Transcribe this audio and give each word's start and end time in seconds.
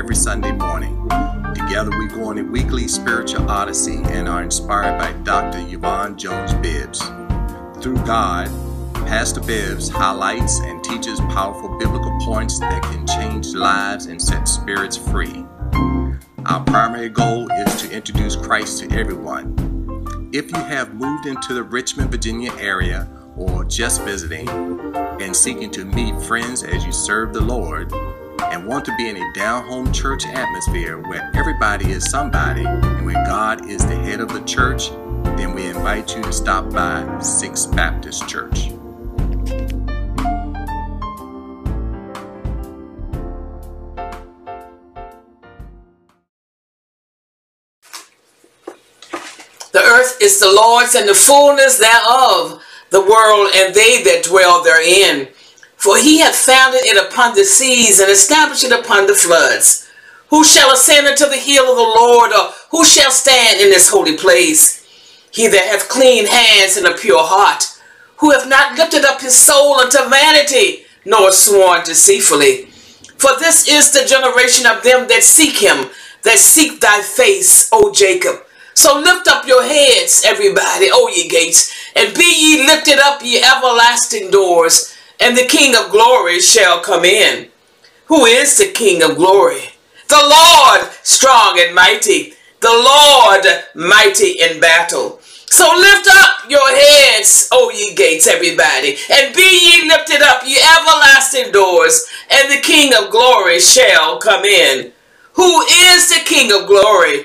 every 0.00 0.16
Sunday 0.16 0.52
morning. 0.52 0.96
Together 1.54 1.90
we 1.98 2.08
go 2.08 2.24
on 2.24 2.38
a 2.38 2.42
weekly 2.42 2.88
spiritual 2.88 3.50
odyssey 3.50 4.00
and 4.06 4.30
are 4.30 4.42
inspired 4.42 4.98
by 4.98 5.12
Dr. 5.24 5.58
Yvonne 5.68 6.16
Jones 6.16 6.54
Bibbs. 6.54 7.00
Through 7.82 7.96
God, 8.06 8.46
Pastor 8.94 9.42
Bibbs 9.42 9.90
highlights 9.90 10.58
and 10.60 10.82
teaches 10.82 11.20
powerful 11.20 11.76
biblical 11.76 12.18
points 12.22 12.58
that 12.60 12.82
can 12.84 13.06
change 13.06 13.48
lives 13.48 14.06
and 14.06 14.20
set 14.20 14.48
spirits 14.48 14.96
free. 14.96 15.44
Our 16.46 16.64
primary 16.64 17.10
goal 17.10 17.52
is 17.52 17.82
to 17.82 17.90
introduce 17.94 18.36
Christ 18.36 18.78
to 18.78 18.98
everyone. 18.98 20.30
If 20.32 20.50
you 20.50 20.60
have 20.60 20.94
moved 20.94 21.26
into 21.26 21.52
the 21.52 21.62
Richmond, 21.62 22.10
Virginia 22.10 22.54
area 22.58 23.06
or 23.36 23.66
just 23.66 24.00
visiting 24.04 24.48
and 25.20 25.36
seeking 25.36 25.70
to 25.72 25.84
meet 25.84 26.18
friends 26.22 26.62
as 26.62 26.86
you 26.86 26.92
serve 26.92 27.34
the 27.34 27.42
Lord 27.42 27.92
and 28.44 28.66
want 28.66 28.84
to 28.86 28.96
be 28.96 29.08
in 29.08 29.16
a 29.16 29.32
down 29.32 29.66
home 29.66 29.92
church 29.92 30.24
atmosphere 30.26 30.98
where 30.98 31.30
everybody 31.34 31.90
is 31.90 32.08
somebody 32.10 32.64
and 32.64 33.04
where 33.04 33.24
God 33.26 33.66
is 33.66 33.84
the 33.86 33.96
head 33.96 34.20
of 34.20 34.32
the 34.32 34.42
church, 34.42 34.90
then 35.36 35.54
we 35.54 35.66
invite 35.66 36.14
you 36.16 36.22
to 36.22 36.32
stop 36.32 36.70
by 36.70 37.20
Sixth 37.20 37.74
Baptist 37.74 38.28
Church. 38.28 38.70
The 49.72 49.78
earth 49.78 50.18
is 50.20 50.40
the 50.40 50.52
Lord's 50.52 50.94
and 50.96 51.08
the 51.08 51.14
fullness 51.14 51.78
thereof, 51.78 52.62
the 52.90 53.00
world 53.00 53.50
and 53.54 53.74
they 53.74 54.02
that 54.02 54.24
dwell 54.24 54.64
therein. 54.64 55.28
For 55.80 55.96
he 55.96 56.18
hath 56.18 56.36
founded 56.36 56.82
it 56.84 57.10
upon 57.10 57.34
the 57.34 57.44
seas 57.44 58.00
and 58.00 58.10
established 58.10 58.64
it 58.64 58.70
upon 58.72 59.06
the 59.06 59.14
floods. 59.14 59.88
Who 60.28 60.44
shall 60.44 60.72
ascend 60.72 61.06
into 61.06 61.24
the 61.24 61.38
hill 61.38 61.70
of 61.70 61.76
the 61.76 61.82
Lord, 61.82 62.32
or 62.32 62.52
who 62.70 62.84
shall 62.84 63.10
stand 63.10 63.60
in 63.60 63.72
his 63.72 63.88
holy 63.88 64.14
place? 64.14 64.86
He 65.32 65.46
that 65.48 65.68
hath 65.68 65.88
clean 65.88 66.26
hands 66.26 66.76
and 66.76 66.86
a 66.86 66.94
pure 66.98 67.24
heart, 67.24 67.64
who 68.18 68.30
hath 68.30 68.46
not 68.46 68.76
lifted 68.76 69.06
up 69.06 69.22
his 69.22 69.34
soul 69.34 69.76
unto 69.76 70.06
vanity, 70.10 70.84
nor 71.06 71.32
sworn 71.32 71.82
deceitfully. 71.82 72.66
For 73.16 73.30
this 73.38 73.66
is 73.66 73.90
the 73.90 74.06
generation 74.06 74.66
of 74.66 74.82
them 74.82 75.08
that 75.08 75.22
seek 75.22 75.56
him, 75.56 75.88
that 76.24 76.38
seek 76.38 76.80
thy 76.80 77.00
face, 77.00 77.70
O 77.72 77.90
Jacob. 77.90 78.44
So 78.74 78.98
lift 79.00 79.28
up 79.28 79.46
your 79.46 79.64
heads, 79.64 80.24
everybody, 80.26 80.90
O 80.92 81.08
ye 81.08 81.26
gates, 81.26 81.72
and 81.96 82.14
be 82.14 82.24
ye 82.24 82.66
lifted 82.66 82.98
up, 82.98 83.22
ye 83.24 83.42
everlasting 83.42 84.30
doors, 84.30 84.94
and 85.20 85.36
the 85.36 85.46
King 85.46 85.76
of 85.76 85.90
glory 85.92 86.40
shall 86.40 86.80
come 86.80 87.04
in. 87.04 87.48
Who 88.06 88.26
is 88.26 88.58
the 88.58 88.72
King 88.72 89.02
of 89.02 89.16
glory? 89.16 89.62
The 90.08 90.16
Lord 90.22 90.90
strong 91.02 91.58
and 91.60 91.74
mighty, 91.74 92.34
the 92.60 92.70
Lord 92.70 93.44
mighty 93.74 94.40
in 94.40 94.60
battle. 94.60 95.20
So 95.46 95.74
lift 95.76 96.08
up 96.08 96.50
your 96.50 96.68
heads, 96.76 97.48
O 97.52 97.70
ye 97.70 97.94
gates, 97.94 98.26
everybody, 98.28 98.96
and 99.12 99.34
be 99.34 99.42
ye 99.42 99.88
lifted 99.88 100.22
up, 100.22 100.42
ye 100.46 100.58
everlasting 100.58 101.52
doors, 101.52 102.06
and 102.30 102.50
the 102.50 102.62
King 102.62 102.92
of 102.94 103.10
glory 103.10 103.60
shall 103.60 104.18
come 104.18 104.44
in. 104.44 104.92
Who 105.34 105.62
is 105.62 106.08
the 106.10 106.22
King 106.26 106.52
of 106.52 106.68
glory? 106.68 107.24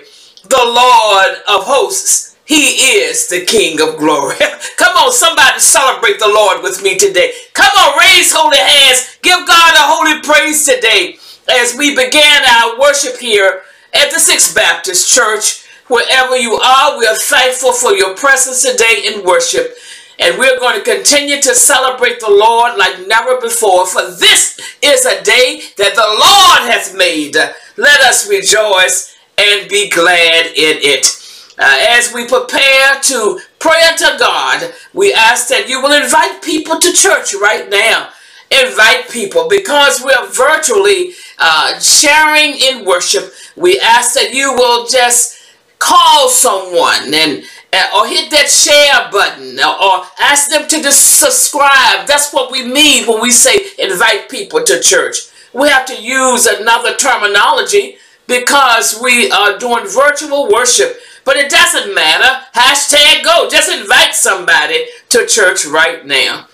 The 0.50 0.64
Lord 0.66 1.38
of 1.48 1.66
hosts. 1.66 2.35
He 2.46 3.02
is 3.02 3.28
the 3.28 3.44
King 3.44 3.82
of 3.82 3.98
glory. 3.98 4.36
Come 4.78 4.98
on, 4.98 5.12
somebody 5.12 5.60
celebrate 5.60 6.20
the 6.20 6.28
Lord 6.28 6.62
with 6.62 6.84
me 6.84 6.98
today. 6.98 7.34
Come 7.54 7.72
on, 7.78 7.98
raise 7.98 8.32
holy 8.34 8.58
hands. 8.58 9.18
Give 9.24 9.48
God 9.48 9.74
a 9.74 9.80
holy 9.80 10.22
praise 10.22 10.66
today 10.66 11.18
as 11.50 11.76
we 11.76 11.96
began 11.96 12.44
our 12.46 12.80
worship 12.80 13.18
here 13.18 13.64
at 13.94 14.12
the 14.12 14.20
Sixth 14.20 14.54
Baptist 14.56 15.12
Church. 15.12 15.66
Wherever 15.88 16.38
you 16.38 16.54
are, 16.54 17.00
we 17.00 17.08
are 17.08 17.16
thankful 17.16 17.74
for 17.74 17.94
your 17.94 18.16
presence 18.16 18.64
today 18.64 19.04
in 19.08 19.26
worship. 19.26 19.76
And 20.20 20.38
we're 20.38 20.60
going 20.60 20.78
to 20.80 20.96
continue 20.96 21.42
to 21.42 21.56
celebrate 21.56 22.20
the 22.20 22.30
Lord 22.30 22.78
like 22.78 23.08
never 23.08 23.42
before. 23.42 23.86
For 23.88 24.02
this 24.04 24.60
is 24.82 25.06
a 25.06 25.24
day 25.24 25.62
that 25.78 25.96
the 25.96 26.02
Lord 26.02 26.72
has 26.72 26.94
made. 26.96 27.36
Let 27.78 28.02
us 28.02 28.30
rejoice 28.30 29.16
and 29.38 29.68
be 29.70 29.90
glad 29.90 30.48
in 30.48 30.78
it. 30.82 31.25
Uh, 31.58 31.86
as 31.92 32.14
we 32.14 32.28
prepare 32.28 33.00
to 33.02 33.40
pray 33.60 33.82
unto 33.90 34.06
God, 34.20 34.74
we 34.94 35.14
ask 35.14 35.48
that 35.50 35.70
you 35.70 35.82
will 35.82 35.94
invite 35.94 36.42
people 36.42 36.80
to 36.80 36.92
church 36.92 37.34
right 37.34 37.70
now. 37.70 38.10
Invite 38.52 39.10
people 39.10 39.48
because 39.50 40.04
we're 40.04 40.28
virtually 40.30 41.14
uh, 41.40 41.80
sharing 41.80 42.56
in 42.56 42.86
worship. 42.86 43.34
We 43.56 43.80
ask 43.80 44.14
that 44.16 44.34
you 44.34 44.54
will 44.54 44.86
just 44.88 45.42
call 45.80 46.30
someone 46.30 47.14
and 47.14 47.44
uh, 47.74 47.90
or 47.98 48.08
hit 48.08 48.32
that 48.32 48.50
share 48.50 49.10
button 49.12 49.60
or 49.60 50.06
ask 50.20 50.50
them 50.50 50.68
to 50.68 50.82
just 50.82 51.20
subscribe. 51.20 52.08
That's 52.08 52.34
what 52.34 52.52
we 52.52 52.66
mean 52.66 53.08
when 53.08 53.22
we 53.22 53.32
say 53.32 53.68
invite 53.80 54.30
people 54.30 54.64
to 54.64 54.80
church. 54.80 55.18
We 55.54 55.70
have 55.70 55.86
to 55.88 56.02
use 56.02 56.46
another 56.48 56.96
terminology 56.96 57.98
because 58.28 59.00
we 59.02 59.32
are 59.32 59.58
doing 59.58 59.86
virtual 59.88 60.50
worship. 60.52 60.98
But 61.26 61.38
it 61.38 61.52
doesn't 61.52 61.94
matter. 61.94 62.46
Hashtag 62.54 63.24
go. 63.24 63.50
Just 63.50 63.72
invite 63.72 64.14
somebody 64.16 64.86
to 65.10 65.26
church 65.26 65.66
right 65.66 66.06
now. 66.06 66.48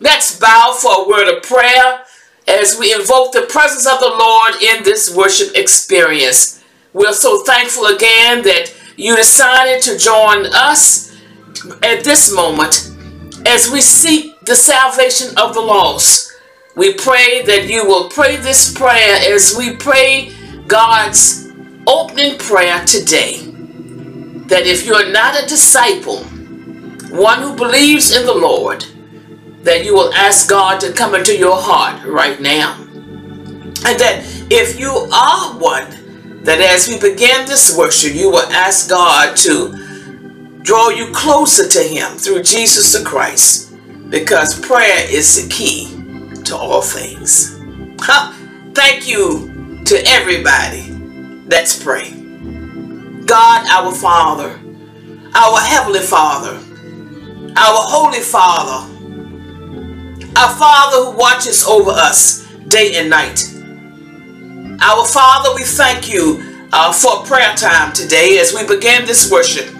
Let's 0.00 0.38
bow 0.40 0.76
for 0.80 1.04
a 1.04 1.08
word 1.08 1.36
of 1.36 1.42
prayer 1.42 2.04
as 2.48 2.78
we 2.78 2.92
invoke 2.92 3.32
the 3.32 3.46
presence 3.48 3.86
of 3.86 4.00
the 4.00 4.08
Lord 4.08 4.60
in 4.62 4.82
this 4.82 5.14
worship 5.14 5.54
experience. 5.54 6.62
We're 6.92 7.12
so 7.12 7.42
thankful 7.44 7.86
again 7.86 8.42
that 8.42 8.72
you 8.96 9.16
decided 9.16 9.82
to 9.82 9.98
join 9.98 10.46
us 10.54 11.14
at 11.82 12.04
this 12.04 12.32
moment 12.34 12.90
as 13.46 13.70
we 13.70 13.80
seek 13.80 14.38
the 14.40 14.56
salvation 14.56 15.36
of 15.36 15.54
the 15.54 15.60
lost. 15.60 16.32
We 16.76 16.94
pray 16.94 17.42
that 17.42 17.68
you 17.68 17.86
will 17.86 18.08
pray 18.08 18.36
this 18.36 18.72
prayer 18.72 19.18
as 19.32 19.54
we 19.56 19.76
pray 19.76 20.32
God's 20.66 21.48
opening 21.86 22.38
prayer 22.38 22.84
today. 22.84 23.43
That 24.46 24.66
if 24.66 24.84
you're 24.86 25.10
not 25.10 25.42
a 25.42 25.46
disciple, 25.46 26.24
one 27.10 27.40
who 27.40 27.56
believes 27.56 28.14
in 28.14 28.26
the 28.26 28.34
Lord, 28.34 28.84
that 29.62 29.84
you 29.84 29.94
will 29.94 30.12
ask 30.14 30.48
God 30.48 30.80
to 30.80 30.92
come 30.92 31.14
into 31.14 31.36
your 31.36 31.56
heart 31.56 32.04
right 32.04 32.40
now. 32.40 32.76
And 33.86 33.98
that 34.00 34.22
if 34.50 34.78
you 34.78 34.90
are 34.90 35.58
one, 35.58 36.42
that 36.44 36.60
as 36.60 36.88
we 36.88 36.98
begin 37.00 37.46
this 37.46 37.76
worship, 37.76 38.14
you 38.14 38.30
will 38.30 38.50
ask 38.52 38.88
God 38.90 39.36
to 39.38 40.60
draw 40.62 40.90
you 40.90 41.12
closer 41.12 41.68
to 41.68 41.80
Him 41.80 42.16
through 42.16 42.42
Jesus 42.42 42.92
the 42.92 43.04
Christ, 43.04 43.74
because 44.10 44.60
prayer 44.60 45.06
is 45.08 45.42
the 45.42 45.48
key 45.52 45.88
to 46.44 46.56
all 46.56 46.82
things. 46.82 47.58
Thank 48.74 49.08
you 49.08 49.82
to 49.84 50.02
everybody. 50.06 50.90
Let's 51.46 51.82
pray. 51.82 52.23
God, 53.26 53.66
our 53.70 53.94
Father, 53.94 54.60
our 55.34 55.58
Heavenly 55.60 56.00
Father, 56.00 56.58
our 57.56 57.80
Holy 57.88 58.20
Father, 58.20 58.90
our 60.36 60.54
Father 60.56 61.04
who 61.04 61.16
watches 61.16 61.64
over 61.64 61.90
us 61.90 62.46
day 62.68 62.96
and 62.96 63.08
night. 63.08 63.50
Our 64.82 65.06
Father, 65.06 65.54
we 65.54 65.62
thank 65.62 66.12
you 66.12 66.66
uh, 66.72 66.92
for 66.92 67.24
prayer 67.24 67.54
time 67.54 67.92
today 67.92 68.38
as 68.38 68.52
we 68.52 68.66
begin 68.66 69.06
this 69.06 69.30
worship. 69.30 69.72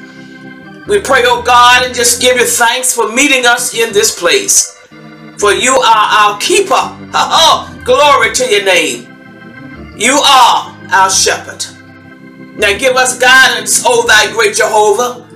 We 0.86 1.00
pray, 1.00 1.22
oh 1.24 1.42
God, 1.42 1.84
and 1.84 1.94
just 1.94 2.20
give 2.20 2.36
you 2.36 2.46
thanks 2.46 2.94
for 2.94 3.12
meeting 3.12 3.46
us 3.46 3.74
in 3.74 3.92
this 3.92 4.18
place. 4.18 4.70
For 5.38 5.52
you 5.52 5.72
are 5.72 6.30
our 6.32 6.38
keeper. 6.38 7.00
Oh, 7.16 7.80
glory 7.84 8.34
to 8.34 8.50
your 8.50 8.64
name. 8.64 9.94
You 9.96 10.14
are 10.14 10.76
our 10.90 11.08
shepherd. 11.10 11.73
Now 12.56 12.76
give 12.78 12.96
us 12.96 13.18
guidance, 13.18 13.82
O 13.84 14.06
thy 14.06 14.32
great 14.32 14.54
Jehovah. 14.56 15.28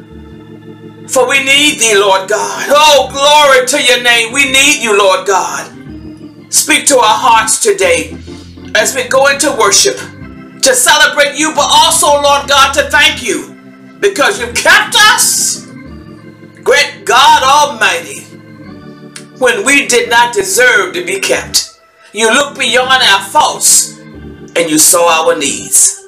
For 1.08 1.28
we 1.28 1.42
need 1.42 1.80
thee, 1.80 1.98
Lord 1.98 2.28
God. 2.28 2.66
Oh, 2.70 3.08
glory 3.10 3.66
to 3.66 3.82
your 3.82 4.02
name. 4.02 4.32
We 4.32 4.50
need 4.50 4.82
you, 4.82 4.96
Lord 4.96 5.26
God. 5.26 5.72
Speak 6.52 6.86
to 6.86 6.96
our 6.96 7.18
hearts 7.18 7.60
today 7.62 8.16
as 8.74 8.94
we 8.94 9.08
go 9.08 9.26
into 9.28 9.50
worship 9.58 9.96
to 10.62 10.74
celebrate 10.74 11.36
you, 11.36 11.52
but 11.54 11.66
also, 11.68 12.06
Lord 12.06 12.48
God, 12.48 12.72
to 12.74 12.82
thank 12.90 13.22
you 13.22 13.54
because 14.00 14.40
you've 14.40 14.54
kept 14.54 14.94
us. 14.96 15.66
Great 16.62 17.04
God 17.04 17.42
Almighty, 17.42 18.20
when 19.38 19.64
we 19.64 19.86
did 19.88 20.10
not 20.10 20.34
deserve 20.34 20.94
to 20.94 21.04
be 21.04 21.20
kept, 21.20 21.80
you 22.12 22.32
looked 22.32 22.58
beyond 22.58 23.02
our 23.02 23.22
faults 23.22 23.98
and 23.98 24.70
you 24.70 24.78
saw 24.78 25.26
our 25.26 25.38
needs. 25.38 26.07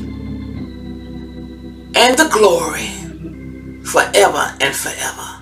and 1.95 2.17
the 2.17 2.29
glory 2.31 2.87
forever 3.83 4.55
and 4.59 4.75
forever. 4.75 5.41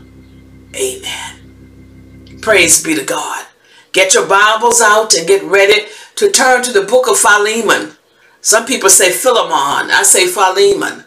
Amen. 0.76 2.40
Praise 2.42 2.84
be 2.84 2.96
to 2.96 3.04
God. 3.04 3.46
Get 3.92 4.14
your 4.14 4.28
Bibles 4.28 4.82
out 4.82 5.16
and 5.16 5.28
get 5.28 5.44
ready 5.44 5.88
to 6.16 6.32
turn 6.32 6.64
to 6.64 6.72
the 6.72 6.84
book 6.84 7.08
of 7.10 7.18
Philemon. 7.18 7.98
Some 8.42 8.66
people 8.66 8.90
say 8.90 9.12
Philemon. 9.12 9.92
I 9.92 10.04
say 10.04 10.28
Philemon. 10.28 11.06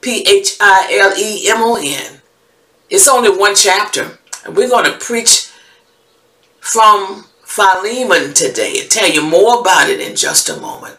P-H-I-L-E-M-O-N. 0.00 0.60
It's 2.90 3.08
only 3.08 3.30
one 3.30 3.54
chapter. 3.54 4.18
And 4.44 4.56
we're 4.56 4.68
going 4.68 4.84
to 4.90 4.98
preach 4.98 5.48
from 6.60 7.26
Philemon 7.44 8.34
today 8.34 8.80
and 8.80 8.90
tell 8.90 9.08
you 9.08 9.22
more 9.22 9.60
about 9.60 9.88
it 9.88 10.00
in 10.00 10.16
just 10.16 10.48
a 10.48 10.56
moment. 10.56 10.98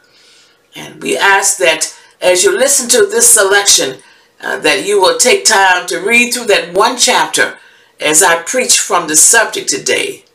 And 0.76 1.02
we 1.02 1.18
ask 1.18 1.58
that 1.58 1.94
as 2.24 2.44
you 2.44 2.58
listen 2.58 2.90
to 2.90 3.06
this 3.06 3.30
selection, 3.30 4.02
uh, 4.42 4.58
that 4.60 4.86
you 4.86 5.00
will 5.00 5.18
take 5.18 5.46
time 5.46 5.86
to 5.88 6.00
read 6.00 6.34
through 6.34 6.46
that 6.46 6.74
one 6.74 6.98
chapter 6.98 7.60
as 8.00 8.24
I 8.24 8.42
preach 8.42 8.80
from 8.80 9.08
the 9.08 9.16
subject 9.16 9.70
today, 9.70 10.26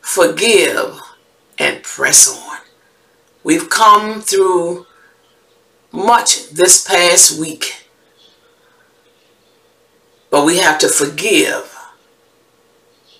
forgive 0.00 1.00
and 1.58 1.82
press 1.82 2.28
on. 2.28 2.58
We've 3.44 3.68
come 3.68 4.20
through 4.20 4.86
much 5.90 6.50
this 6.50 6.86
past 6.86 7.38
week, 7.38 7.86
but 10.30 10.46
we 10.46 10.58
have 10.58 10.78
to 10.80 10.88
forgive 10.88 11.76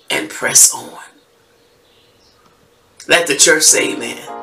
and 0.09 0.29
press 0.29 0.73
on. 0.73 0.99
Let 3.07 3.27
the 3.27 3.35
church 3.35 3.63
say 3.63 3.93
amen. 3.93 4.42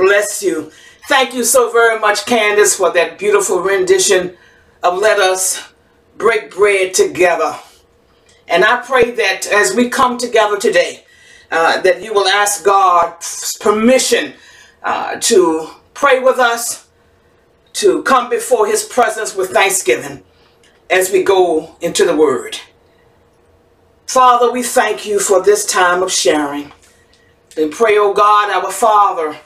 Bless 0.00 0.42
you. 0.42 0.72
Thank 1.08 1.34
you 1.34 1.44
so 1.44 1.70
very 1.70 1.98
much, 1.98 2.26
Candace, 2.26 2.74
for 2.74 2.92
that 2.92 3.18
beautiful 3.18 3.60
rendition 3.60 4.36
of 4.82 4.98
Let 4.98 5.18
Us 5.18 5.72
Break 6.16 6.54
Bread 6.54 6.94
Together. 6.94 7.56
And 8.48 8.64
I 8.64 8.80
pray 8.80 9.10
that 9.12 9.46
as 9.46 9.74
we 9.74 9.88
come 9.88 10.18
together 10.18 10.56
today, 10.56 11.04
uh, 11.50 11.80
that 11.82 12.02
you 12.02 12.14
will 12.14 12.28
ask 12.28 12.64
God's 12.64 13.56
permission 13.58 14.34
uh, 14.82 15.16
to 15.20 15.70
pray 15.94 16.20
with 16.20 16.38
us, 16.38 16.88
to 17.74 18.02
come 18.02 18.30
before 18.30 18.66
his 18.66 18.84
presence 18.84 19.36
with 19.36 19.50
thanksgiving 19.50 20.22
as 20.88 21.12
we 21.12 21.22
go 21.22 21.76
into 21.80 22.04
the 22.04 22.16
word. 22.16 22.58
Father, 24.06 24.50
we 24.50 24.62
thank 24.62 25.06
you 25.06 25.20
for 25.20 25.42
this 25.42 25.64
time 25.64 26.02
of 26.02 26.10
sharing. 26.10 26.72
And 27.56 27.70
pray, 27.70 27.98
O 27.98 28.10
oh 28.10 28.14
God, 28.14 28.50
our 28.50 28.72
Father, 28.72 29.36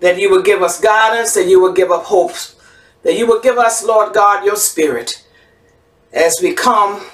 that 0.00 0.18
you 0.18 0.30
will 0.30 0.42
give 0.42 0.62
us 0.62 0.80
guidance, 0.80 1.34
that 1.34 1.48
you 1.48 1.60
will 1.60 1.72
give 1.72 1.90
us 1.90 2.06
hopes, 2.06 2.56
that 3.02 3.16
you 3.16 3.26
will 3.26 3.40
give 3.40 3.58
us, 3.58 3.84
Lord 3.84 4.14
God, 4.14 4.44
your 4.44 4.56
spirit 4.56 5.24
as 6.12 6.40
we 6.42 6.54
come 6.54 7.04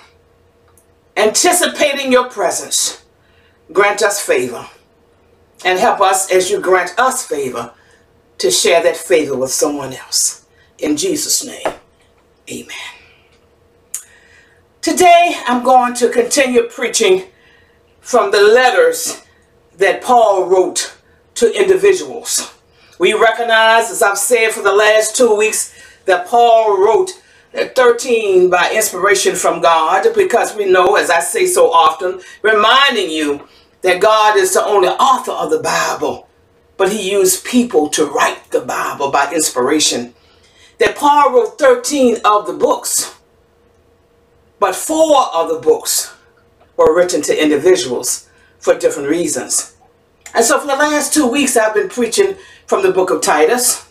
anticipating 1.17 2.12
your 2.12 2.29
presence. 2.29 3.03
Grant 3.73 4.03
us 4.03 4.21
favor 4.21 4.67
and 5.64 5.79
help 5.79 6.00
us 6.00 6.31
as 6.31 6.50
you 6.50 6.61
grant 6.61 6.95
us 6.99 7.26
favor 7.26 7.73
to 8.38 8.50
share 8.50 8.83
that 8.83 8.97
favor 8.97 9.37
with 9.37 9.50
someone 9.50 9.93
else. 9.93 10.47
In 10.79 10.97
Jesus' 10.97 11.45
name, 11.45 11.67
amen. 12.50 12.95
Today, 14.83 15.37
I'm 15.47 15.64
going 15.64 15.95
to 15.95 16.11
continue 16.11 16.64
preaching 16.64 17.25
from 18.00 18.31
the 18.33 18.43
letters 18.43 19.23
that 19.79 20.03
Paul 20.03 20.47
wrote 20.47 20.97
to 21.37 21.59
individuals. 21.59 22.53
We 22.99 23.13
recognize, 23.13 23.91
as 23.91 24.03
I've 24.03 24.19
said 24.19 24.53
for 24.53 24.63
the 24.63 24.73
last 24.73 25.17
two 25.17 25.35
weeks, 25.35 25.75
that 26.05 26.27
Paul 26.27 26.79
wrote 26.79 27.11
13 27.53 28.51
by 28.51 28.73
inspiration 28.73 29.35
from 29.35 29.61
God 29.61 30.07
because 30.15 30.55
we 30.57 30.71
know, 30.71 30.97
as 30.97 31.11
I 31.11 31.21
say 31.21 31.47
so 31.47 31.73
often, 31.73 32.21
reminding 32.43 33.11
you 33.11 33.49
that 33.83 34.01
God 34.01 34.37
is 34.37 34.55
the 34.55 34.65
only 34.65 34.89
author 34.89 35.33
of 35.33 35.51
the 35.51 35.61
Bible, 35.61 36.29
but 36.77 36.93
he 36.93 37.11
used 37.11 37.45
people 37.45 37.89
to 37.91 38.07
write 38.07 38.51
the 38.51 38.61
Bible 38.61 39.11
by 39.11 39.33
inspiration. 39.33 40.15
That 40.79 40.97
Paul 40.97 41.33
wrote 41.33 41.59
13 41.59 42.19
of 42.25 42.47
the 42.47 42.53
books, 42.53 43.15
but 44.61 44.75
four 44.75 45.35
of 45.35 45.49
the 45.49 45.61
books 45.61 46.13
were 46.77 46.97
written 46.97 47.23
to 47.23 47.43
individuals 47.43 48.29
for 48.59 48.79
different 48.79 49.09
reasons. 49.09 49.74
And 50.35 50.45
so 50.45 50.59
for 50.59 50.67
the 50.67 50.75
last 50.75 51.14
two 51.14 51.29
weeks, 51.29 51.57
I've 51.57 51.75
been 51.75 51.88
preaching 51.88 52.37
from 52.67 52.83
the 52.83 52.91
book 52.91 53.11
of 53.11 53.23
Titus. 53.23 53.88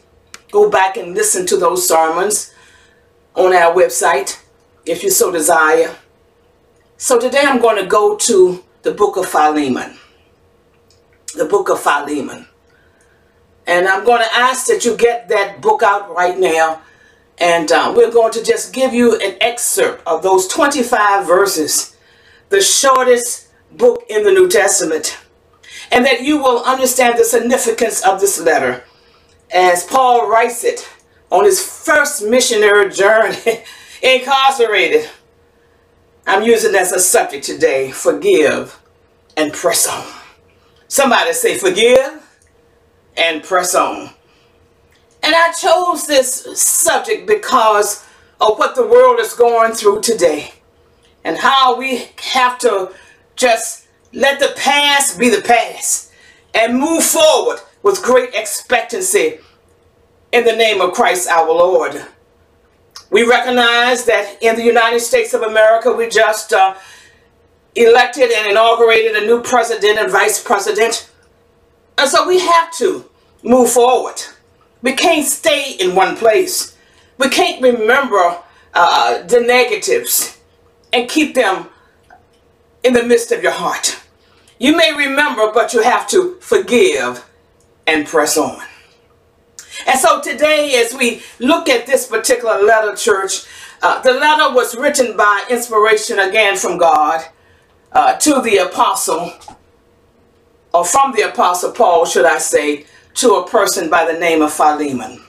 Go 0.51 0.69
back 0.69 0.97
and 0.97 1.13
listen 1.15 1.45
to 1.47 1.57
those 1.57 1.87
sermons 1.87 2.53
on 3.33 3.53
our 3.53 3.73
website. 3.73 4.39
if 4.85 5.01
you 5.01 5.09
so 5.09 5.31
desire. 5.31 5.95
So 6.97 7.17
today 7.17 7.43
I'm 7.45 7.61
going 7.61 7.81
to 7.81 7.87
go 7.87 8.17
to 8.17 8.63
the 8.81 8.91
book 8.91 9.15
of 9.15 9.25
Philemon. 9.25 9.97
The 11.35 11.45
book 11.45 11.69
of 11.69 11.79
Philemon. 11.79 12.47
And 13.65 13.87
I'm 13.87 14.03
going 14.03 14.21
to 14.21 14.33
ask 14.35 14.67
that 14.67 14.83
you 14.83 14.97
get 14.97 15.29
that 15.29 15.61
book 15.61 15.83
out 15.83 16.13
right 16.13 16.37
now. 16.37 16.81
And 17.37 17.71
uh, 17.71 17.93
we're 17.95 18.11
going 18.11 18.33
to 18.33 18.43
just 18.43 18.73
give 18.73 18.93
you 18.93 19.15
an 19.21 19.37
excerpt 19.39 20.05
of 20.05 20.21
those 20.21 20.47
25 20.49 21.25
verses, 21.25 21.95
the 22.49 22.61
shortest 22.61 23.47
book 23.71 24.03
in 24.09 24.23
the 24.23 24.31
New 24.31 24.49
Testament. 24.49 25.17
And 25.93 26.03
that 26.05 26.23
you 26.23 26.39
will 26.39 26.63
understand 26.63 27.19
the 27.19 27.23
significance 27.23 28.03
of 28.03 28.19
this 28.19 28.39
letter 28.39 28.83
as 29.53 29.85
Paul 29.85 30.27
writes 30.27 30.63
it 30.63 30.89
on 31.31 31.45
his 31.45 31.61
first 31.61 32.25
missionary 32.25 32.89
journey, 32.89 33.37
incarcerated. 34.01 35.07
I'm 36.25 36.41
using 36.41 36.73
as 36.73 36.91
a 36.91 36.99
subject 36.99 37.45
today, 37.45 37.91
forgive 37.91 38.79
and 39.37 39.53
press 39.53 39.87
on. 39.87 40.05
Somebody 40.87 41.33
say 41.33 41.59
forgive 41.59 42.23
and 43.15 43.43
press 43.43 43.75
on. 43.75 44.09
And 45.21 45.35
I 45.35 45.51
chose 45.51 46.07
this 46.07 46.59
subject 46.59 47.27
because 47.27 48.03
of 48.41 48.57
what 48.57 48.75
the 48.75 48.85
world 48.85 49.19
is 49.19 49.33
going 49.33 49.73
through 49.73 50.01
today 50.01 50.53
and 51.23 51.37
how 51.37 51.77
we 51.77 52.09
have 52.33 52.57
to 52.59 52.91
just 53.35 53.82
let 54.13 54.39
the 54.39 54.53
past 54.55 55.19
be 55.19 55.29
the 55.29 55.41
past 55.41 56.11
and 56.53 56.79
move 56.79 57.03
forward 57.03 57.59
with 57.81 58.01
great 58.03 58.33
expectancy 58.35 59.39
in 60.31 60.45
the 60.45 60.55
name 60.55 60.81
of 60.81 60.93
Christ 60.93 61.27
our 61.27 61.47
Lord. 61.47 62.05
We 63.09 63.23
recognize 63.23 64.05
that 64.05 64.37
in 64.41 64.55
the 64.55 64.63
United 64.63 64.99
States 64.99 65.33
of 65.33 65.41
America, 65.41 65.91
we 65.91 66.09
just 66.09 66.53
uh, 66.53 66.75
elected 67.75 68.31
and 68.31 68.51
inaugurated 68.51 69.15
a 69.15 69.25
new 69.25 69.41
president 69.41 69.99
and 69.99 70.11
vice 70.11 70.41
president. 70.41 71.09
And 71.97 72.09
so 72.09 72.27
we 72.27 72.39
have 72.39 72.71
to 72.77 73.09
move 73.43 73.71
forward. 73.71 74.21
We 74.81 74.93
can't 74.93 75.25
stay 75.25 75.75
in 75.79 75.95
one 75.95 76.15
place. 76.17 76.75
We 77.17 77.29
can't 77.29 77.61
remember 77.61 78.39
uh, 78.73 79.23
the 79.23 79.41
negatives 79.41 80.39
and 80.91 81.09
keep 81.09 81.35
them 81.35 81.67
in 82.83 82.93
the 82.93 83.03
midst 83.03 83.31
of 83.31 83.41
your 83.41 83.51
heart. 83.51 84.02
You 84.59 84.75
may 84.77 84.93
remember, 84.93 85.51
but 85.53 85.73
you 85.73 85.81
have 85.83 86.07
to 86.09 86.35
forgive 86.39 87.25
and 87.87 88.07
press 88.07 88.37
on. 88.37 88.61
And 89.87 89.99
so 89.99 90.21
today, 90.21 90.81
as 90.85 90.93
we 90.93 91.21
look 91.39 91.67
at 91.67 91.85
this 91.85 92.07
particular 92.07 92.61
letter, 92.63 92.95
church, 92.95 93.45
uh, 93.81 94.01
the 94.01 94.13
letter 94.13 94.53
was 94.53 94.75
written 94.75 95.17
by 95.17 95.45
inspiration 95.49 96.19
again 96.19 96.55
from 96.55 96.77
God 96.77 97.25
uh, 97.91 98.15
to 98.17 98.41
the 98.41 98.57
apostle, 98.57 99.33
or 100.73 100.85
from 100.85 101.13
the 101.13 101.23
apostle 101.23 101.71
Paul, 101.71 102.05
should 102.05 102.25
I 102.25 102.37
say, 102.37 102.85
to 103.15 103.35
a 103.35 103.47
person 103.47 103.89
by 103.89 104.05
the 104.11 104.17
name 104.17 104.41
of 104.41 104.53
Philemon. 104.53 105.21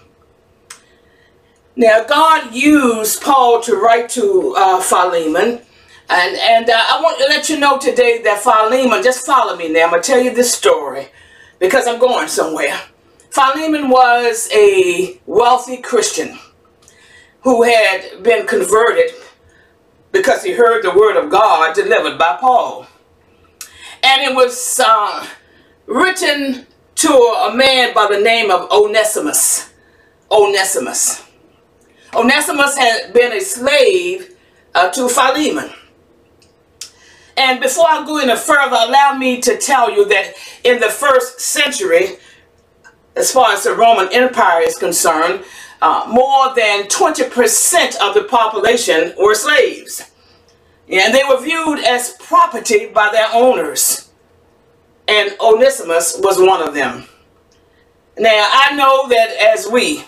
Now, 1.77 2.05
God 2.05 2.55
used 2.55 3.21
Paul 3.23 3.61
to 3.63 3.77
write 3.77 4.09
to 4.11 4.55
uh, 4.57 4.81
Philemon. 4.81 5.63
And, 6.09 6.37
and 6.37 6.69
uh, 6.69 6.75
I 6.77 7.01
want 7.03 7.19
to 7.19 7.25
let 7.25 7.49
you 7.49 7.59
know 7.59 7.79
today 7.79 8.21
that 8.23 8.41
Philemon, 8.41 9.03
just 9.03 9.25
follow 9.25 9.57
me 9.57 9.73
now. 9.73 9.85
I'm 9.85 9.91
going 9.91 10.03
to 10.03 10.07
tell 10.07 10.21
you 10.21 10.35
this 10.35 10.53
story 10.53 11.09
because 11.59 11.87
I'm 11.87 11.99
going 11.99 12.29
somewhere. 12.29 12.79
Philemon 13.31 13.89
was 13.89 14.49
a 14.53 15.21
wealthy 15.27 15.79
Christian 15.79 16.39
who 17.43 17.63
had 17.63 18.23
been 18.23 18.47
converted 18.47 19.11
because 20.13 20.45
he 20.45 20.53
heard 20.53 20.85
the 20.85 20.97
word 20.97 21.17
of 21.17 21.31
God 21.31 21.75
delivered 21.75 22.19
by 22.19 22.37
Paul. 22.41 22.87
And 24.03 24.23
it 24.23 24.35
was 24.35 24.81
uh, 24.85 25.27
written 25.87 26.67
to 26.97 27.11
a 27.11 27.55
man 27.55 27.95
by 27.95 28.09
the 28.11 28.21
name 28.21 28.51
of 28.51 28.71
Onesimus. 28.71 29.73
Onesimus. 30.31 31.25
Onesimus 32.15 32.77
had 32.77 33.13
been 33.13 33.33
a 33.33 33.41
slave 33.41 34.37
uh, 34.75 34.91
to 34.91 35.09
Philemon. 35.09 35.71
And 37.37 37.61
before 37.61 37.87
I 37.89 38.05
go 38.05 38.19
any 38.19 38.37
further, 38.37 38.77
allow 38.79 39.17
me 39.19 39.41
to 39.41 39.57
tell 39.57 39.91
you 39.91 40.07
that 40.09 40.35
in 40.63 40.81
the 40.81 40.89
first 40.89 41.41
century, 41.41 42.19
as 43.17 43.33
far 43.33 43.53
as 43.53 43.65
the 43.65 43.75
Roman 43.75 44.09
Empire 44.13 44.63
is 44.63 44.77
concerned, 44.79 45.45
uh, 45.83 46.07
more 46.09 46.55
than 46.55 46.85
20% 46.85 47.97
of 48.01 48.15
the 48.15 48.25
population 48.31 49.13
were 49.19 49.35
slaves. 49.35 50.11
And 50.89 51.15
they 51.15 51.23
were 51.29 51.41
viewed 51.41 51.81
as 51.81 52.17
property 52.21 52.87
by 52.87 53.11
their 53.11 53.29
owners. 53.33 54.11
And 55.09 55.35
Onesimus 55.41 56.19
was 56.21 56.39
one 56.39 56.67
of 56.67 56.75
them. 56.75 57.05
Now, 58.19 58.49
I 58.53 58.75
know 58.77 59.09
that 59.09 59.37
as 59.55 59.67
we 59.67 60.05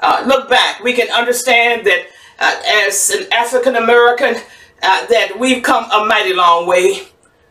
uh, 0.00 0.24
look 0.26 0.48
back, 0.48 0.82
we 0.82 0.92
can 0.92 1.10
understand 1.10 1.86
that 1.86 2.06
uh, 2.38 2.60
as 2.86 3.10
an 3.10 3.26
African 3.32 3.76
American, 3.76 4.36
uh, 4.82 5.06
that 5.06 5.38
we've 5.38 5.62
come 5.62 5.90
a 5.90 6.04
mighty 6.06 6.34
long 6.34 6.66
way. 6.66 7.02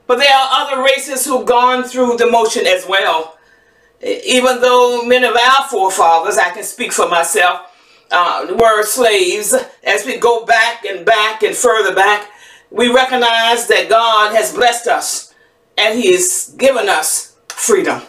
But 0.08 0.20
there 0.20 0.34
are 0.34 0.62
other 0.62 0.84
races 0.84 1.26
who've 1.26 1.46
gone 1.46 1.84
through 1.84 2.18
the 2.18 2.30
motion 2.32 2.66
as 2.68 2.86
well 2.88 3.38
even 4.04 4.62
though 4.62 5.04
many 5.06 5.26
of 5.28 5.36
our 5.36 5.68
forefathers, 5.70 6.38
I 6.38 6.52
can 6.52 6.64
speak 6.64 6.94
for 6.94 7.10
myself, 7.10 7.62
uh, 8.12 8.48
were 8.58 8.84
slaves, 8.84 9.54
as 9.84 10.06
we 10.06 10.18
go 10.18 10.46
back 10.46 10.86
and 10.86 11.06
back 11.06 11.44
and 11.44 11.56
further 11.56 11.96
back, 11.96 12.30
we 12.72 12.90
recognize 12.94 13.68
that 13.68 13.88
God 13.90 14.36
has 14.36 14.54
blessed 14.54 14.88
us 14.88 15.34
and 15.78 16.00
He 16.00 16.12
has 16.14 16.54
given 16.58 16.90
us 16.90 17.36
freedom. 17.50 18.02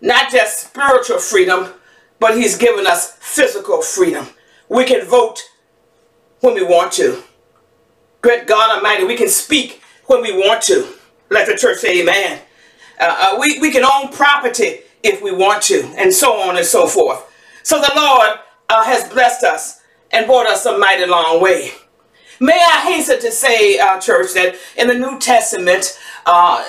Not 0.00 0.30
just 0.30 0.68
spiritual 0.68 1.18
freedom, 1.18 1.72
but 2.20 2.36
He's 2.36 2.56
given 2.56 2.86
us 2.86 3.12
physical 3.20 3.82
freedom. 3.82 4.26
We 4.68 4.84
can 4.84 5.04
vote 5.06 5.42
when 6.40 6.54
we 6.54 6.62
want 6.64 6.92
to. 6.94 7.22
Great 8.26 8.48
God 8.48 8.76
Almighty, 8.76 9.04
we 9.04 9.14
can 9.14 9.28
speak 9.28 9.80
when 10.06 10.20
we 10.20 10.32
want 10.32 10.60
to. 10.64 10.94
Let 11.30 11.46
the 11.46 11.54
church 11.54 11.78
say 11.78 12.00
amen. 12.00 12.40
Uh, 12.98 13.16
uh, 13.20 13.38
we, 13.38 13.60
we 13.60 13.70
can 13.70 13.84
own 13.84 14.12
property 14.12 14.80
if 15.04 15.22
we 15.22 15.30
want 15.30 15.62
to, 15.62 15.84
and 15.96 16.12
so 16.12 16.32
on 16.32 16.56
and 16.56 16.66
so 16.66 16.88
forth. 16.88 17.24
So 17.62 17.78
the 17.80 17.92
Lord 17.94 18.30
uh, 18.68 18.82
has 18.82 19.08
blessed 19.10 19.44
us 19.44 19.80
and 20.10 20.26
brought 20.26 20.46
us 20.48 20.66
a 20.66 20.76
mighty 20.76 21.06
long 21.06 21.40
way. 21.40 21.70
May 22.40 22.60
I 22.60 22.80
hasten 22.92 23.20
to 23.20 23.30
say, 23.30 23.78
uh, 23.78 24.00
church, 24.00 24.32
that 24.34 24.56
in 24.76 24.88
the 24.88 24.94
New 24.94 25.20
Testament, 25.20 25.96
uh, 26.26 26.64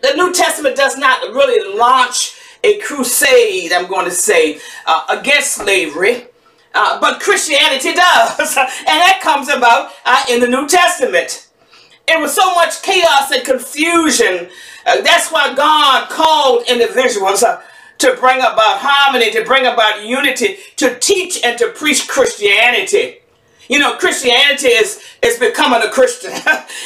the 0.00 0.12
New 0.14 0.32
Testament 0.32 0.76
does 0.76 0.96
not 0.96 1.22
really 1.34 1.76
launch 1.76 2.36
a 2.62 2.78
crusade, 2.78 3.72
I'm 3.72 3.88
going 3.88 4.04
to 4.04 4.12
say, 4.12 4.60
uh, 4.86 5.06
against 5.08 5.54
slavery. 5.54 6.28
Uh, 6.74 7.00
but 7.00 7.20
Christianity 7.20 7.92
does. 7.92 8.56
and 8.56 8.68
that 8.86 9.20
comes 9.22 9.48
about 9.48 9.92
uh, 10.04 10.24
in 10.30 10.40
the 10.40 10.48
New 10.48 10.68
Testament. 10.68 11.48
It 12.08 12.20
was 12.20 12.34
so 12.34 12.54
much 12.54 12.82
chaos 12.82 13.30
and 13.30 13.44
confusion 13.44 14.50
uh, 14.86 15.00
that's 15.02 15.30
why 15.30 15.54
God 15.54 16.08
called 16.08 16.64
individuals 16.68 17.42
uh, 17.42 17.62
to 17.98 18.16
bring 18.18 18.38
about 18.38 18.78
harmony, 18.80 19.30
to 19.32 19.44
bring 19.44 19.66
about 19.66 20.04
unity, 20.04 20.56
to 20.76 20.98
teach 20.98 21.42
and 21.44 21.56
to 21.58 21.68
preach 21.68 22.08
Christianity. 22.08 23.18
You 23.68 23.78
know, 23.78 23.96
Christianity 23.96 24.68
is, 24.68 25.00
is 25.22 25.38
becoming 25.38 25.82
a 25.82 25.90
Christian. 25.90 26.32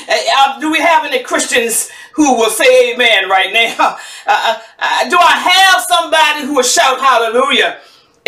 Uh, 0.08 0.60
do 0.60 0.70
we 0.70 0.78
have 0.78 1.04
any 1.04 1.22
Christians 1.22 1.90
who 2.12 2.34
will 2.36 2.50
say 2.50 2.92
amen 2.92 3.28
right 3.28 3.52
now? 3.52 3.96
Do 5.10 5.18
I 5.18 5.32
have 5.34 5.84
somebody 5.88 6.46
who 6.46 6.54
will 6.54 6.62
shout 6.62 7.00
hallelujah? 7.00 7.78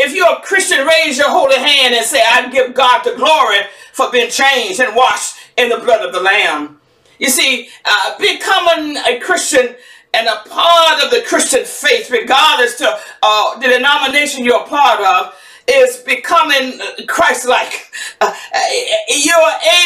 If 0.00 0.14
you're 0.14 0.32
a 0.32 0.40
Christian, 0.42 0.86
raise 0.86 1.18
your 1.18 1.28
holy 1.28 1.56
hand 1.56 1.92
and 1.92 2.06
say, 2.06 2.22
I 2.24 2.48
give 2.50 2.72
God 2.72 3.02
the 3.02 3.16
glory 3.16 3.58
for 3.92 4.12
being 4.12 4.30
changed 4.30 4.78
and 4.78 4.94
washed 4.94 5.36
in 5.56 5.70
the 5.70 5.78
blood 5.78 6.06
of 6.06 6.12
the 6.12 6.20
Lamb. 6.20 6.80
You 7.18 7.28
see, 7.28 7.68
uh, 7.84 8.16
becoming 8.20 8.96
a 8.96 9.18
Christian 9.18 9.74
and 10.14 10.28
a 10.28 10.48
part 10.48 11.02
of 11.02 11.10
the 11.10 11.22
Christian 11.26 11.64
faith, 11.64 12.12
regardless 12.12 12.78
to 12.78 12.96
uh, 13.22 13.58
the 13.58 13.66
denomination 13.66 14.44
you're 14.44 14.62
a 14.62 14.68
part 14.68 15.00
of, 15.00 15.34
is 15.66 15.96
becoming 15.98 16.80
Christ-like. 17.08 17.90
Uh, 18.20 18.32
you're 19.08 19.36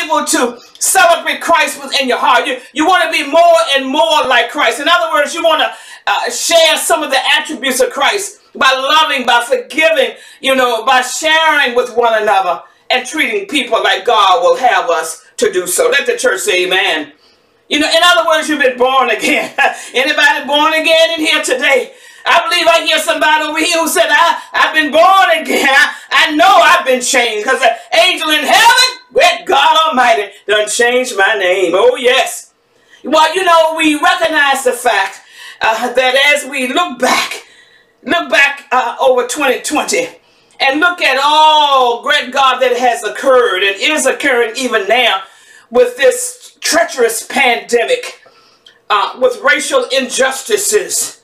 able 0.04 0.26
to 0.26 0.60
celebrate 0.78 1.40
Christ 1.40 1.82
within 1.82 2.06
your 2.06 2.18
heart. 2.18 2.46
You, 2.46 2.58
you 2.74 2.86
want 2.86 3.02
to 3.04 3.10
be 3.10 3.28
more 3.28 3.56
and 3.74 3.86
more 3.86 4.22
like 4.28 4.50
Christ. 4.50 4.78
In 4.78 4.88
other 4.88 5.10
words, 5.10 5.34
you 5.34 5.42
want 5.42 5.62
to 5.62 5.72
uh, 6.06 6.30
share 6.30 6.76
some 6.76 7.02
of 7.02 7.10
the 7.10 7.18
attributes 7.34 7.80
of 7.80 7.90
Christ 7.90 8.41
by 8.54 8.72
loving, 8.72 9.26
by 9.26 9.42
forgiving, 9.44 10.16
you 10.40 10.54
know, 10.54 10.84
by 10.84 11.00
sharing 11.00 11.74
with 11.74 11.96
one 11.96 12.20
another 12.22 12.62
and 12.90 13.06
treating 13.06 13.46
people 13.46 13.82
like 13.82 14.04
God 14.04 14.42
will 14.42 14.56
have 14.56 14.90
us 14.90 15.24
to 15.38 15.52
do 15.52 15.66
so. 15.66 15.88
Let 15.88 16.06
the 16.06 16.16
church 16.16 16.40
say 16.40 16.66
amen. 16.66 17.12
You 17.68 17.78
know, 17.80 17.88
in 17.88 18.00
other 18.04 18.28
words, 18.28 18.48
you've 18.48 18.60
been 18.60 18.76
born 18.76 19.10
again. 19.10 19.54
Anybody 19.94 20.46
born 20.46 20.74
again 20.74 21.18
in 21.18 21.20
here 21.24 21.42
today? 21.42 21.94
I 22.24 22.46
believe 22.48 22.66
I 22.68 22.84
hear 22.86 22.98
somebody 22.98 23.44
over 23.44 23.58
here 23.58 23.78
who 23.78 23.88
said, 23.88 24.06
I, 24.08 24.42
I've 24.52 24.74
been 24.74 24.92
born 24.92 25.42
again. 25.42 25.68
I, 25.68 25.94
I 26.10 26.36
know 26.36 26.46
I've 26.46 26.86
been 26.86 27.00
changed 27.00 27.44
because 27.44 27.60
the 27.60 27.72
angel 27.98 28.30
in 28.30 28.44
heaven, 28.44 29.02
with 29.12 29.46
God 29.46 29.88
Almighty, 29.88 30.32
done 30.46 30.68
changed 30.68 31.16
my 31.16 31.34
name. 31.38 31.72
Oh, 31.74 31.96
yes. 31.96 32.52
Well, 33.04 33.34
you 33.34 33.44
know, 33.44 33.74
we 33.76 33.94
recognize 33.98 34.64
the 34.64 34.72
fact 34.72 35.20
uh, 35.60 35.92
that 35.92 36.34
as 36.34 36.48
we 36.48 36.68
look 36.68 36.98
back, 36.98 37.46
look 38.04 38.30
back 38.30 38.66
uh, 38.72 38.96
over 39.00 39.26
2020 39.26 40.08
and 40.60 40.80
look 40.80 41.00
at 41.02 41.20
all 41.22 42.02
great 42.02 42.32
God 42.32 42.60
that 42.60 42.76
has 42.76 43.02
occurred 43.02 43.62
and 43.62 43.76
is 43.80 44.06
occurring 44.06 44.54
even 44.56 44.86
now 44.88 45.22
with 45.70 45.96
this 45.96 46.56
treacherous 46.60 47.26
pandemic, 47.26 48.22
uh, 48.90 49.18
with 49.20 49.40
racial 49.42 49.84
injustices, 49.96 51.22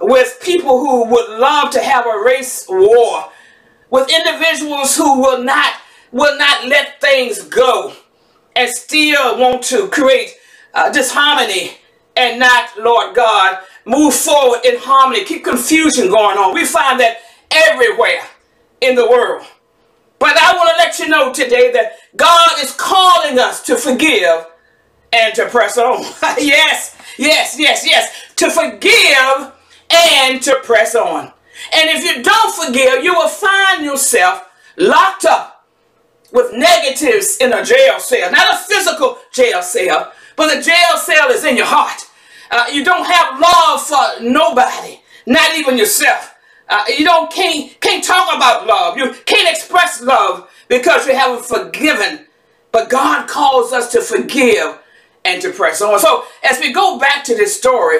with 0.00 0.38
people 0.42 0.80
who 0.80 1.06
would 1.06 1.38
love 1.38 1.70
to 1.70 1.80
have 1.80 2.06
a 2.06 2.22
race 2.24 2.66
war, 2.68 3.30
with 3.90 4.10
individuals 4.10 4.96
who 4.96 5.20
will 5.20 5.42
not 5.42 5.74
will 6.12 6.36
not 6.38 6.66
let 6.66 7.00
things 7.00 7.42
go 7.44 7.92
and 8.56 8.68
still 8.68 9.38
want 9.38 9.62
to 9.62 9.86
create 9.88 10.34
uh, 10.74 10.90
disharmony 10.90 11.72
and 12.16 12.38
not, 12.40 12.70
Lord 12.78 13.14
God, 13.14 13.60
move 13.90 14.14
forward 14.14 14.60
in 14.64 14.78
harmony, 14.78 15.24
keep 15.24 15.44
confusion 15.44 16.08
going 16.08 16.38
on. 16.38 16.54
We 16.54 16.64
find 16.64 17.00
that 17.00 17.18
everywhere 17.50 18.22
in 18.80 18.94
the 18.94 19.08
world. 19.08 19.44
But 20.20 20.36
I 20.36 20.54
want 20.54 20.70
to 20.70 20.76
let 20.76 20.98
you 20.98 21.08
know 21.08 21.32
today 21.32 21.72
that 21.72 21.92
God 22.16 22.62
is 22.62 22.72
calling 22.72 23.38
us 23.38 23.62
to 23.64 23.76
forgive 23.76 24.46
and 25.12 25.34
to 25.34 25.48
press 25.48 25.76
on. 25.76 26.02
yes, 26.38 26.96
yes, 27.18 27.56
yes, 27.58 27.84
yes. 27.86 28.32
To 28.36 28.50
forgive 28.50 29.52
and 29.90 30.40
to 30.42 30.60
press 30.62 30.94
on. 30.94 31.32
And 31.74 31.90
if 31.90 32.04
you 32.04 32.22
don't 32.22 32.66
forgive, 32.66 33.02
you 33.02 33.14
will 33.14 33.28
find 33.28 33.84
yourself 33.84 34.48
locked 34.76 35.24
up 35.24 35.66
with 36.32 36.52
negatives 36.52 37.38
in 37.38 37.52
a 37.52 37.64
jail 37.64 37.98
cell. 37.98 38.30
Not 38.30 38.54
a 38.54 38.58
physical 38.58 39.18
jail 39.32 39.62
cell, 39.62 40.12
but 40.36 40.54
the 40.54 40.62
jail 40.62 40.96
cell 40.96 41.30
is 41.30 41.44
in 41.44 41.56
your 41.56 41.66
heart. 41.66 42.06
Uh, 42.50 42.66
you 42.72 42.84
don't 42.84 43.06
have 43.06 43.40
love 43.40 43.80
for 43.82 44.22
nobody, 44.22 45.00
not 45.26 45.56
even 45.56 45.78
yourself. 45.78 46.34
Uh, 46.68 46.84
you 46.96 47.04
don't 47.04 47.32
can't 47.32 47.80
can't 47.80 48.04
talk 48.04 48.34
about 48.34 48.66
love. 48.66 48.96
You 48.96 49.12
can't 49.26 49.48
express 49.48 50.00
love 50.02 50.48
because 50.68 51.06
you 51.06 51.14
haven't 51.14 51.44
forgiven. 51.44 52.26
But 52.72 52.88
God 52.88 53.28
calls 53.28 53.72
us 53.72 53.90
to 53.92 54.00
forgive 54.00 54.78
and 55.24 55.42
to 55.42 55.52
press 55.52 55.82
on. 55.82 55.98
So 55.98 56.24
as 56.48 56.60
we 56.60 56.72
go 56.72 56.98
back 56.98 57.24
to 57.24 57.34
this 57.34 57.56
story, 57.56 57.98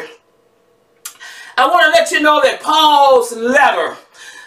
I 1.59 1.67
want 1.67 1.83
to 1.93 2.01
let 2.01 2.11
you 2.13 2.21
know 2.21 2.41
that 2.43 2.63
Paul's 2.63 3.33
letter 3.33 3.97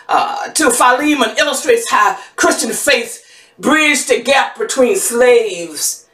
uh, 0.08 0.50
to 0.52 0.72
Philemon 0.72 1.36
illustrates 1.38 1.90
how 1.90 2.18
Christian 2.36 2.72
faith 2.72 3.52
bridged 3.60 4.10
the 4.10 4.22
gap 4.22 4.58
between 4.58 4.96
slaves 4.96 6.08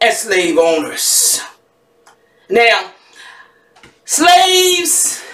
and 0.00 0.12
slave 0.12 0.58
owners. 0.58 1.40
Now, 2.50 2.90
slaves 4.12 5.24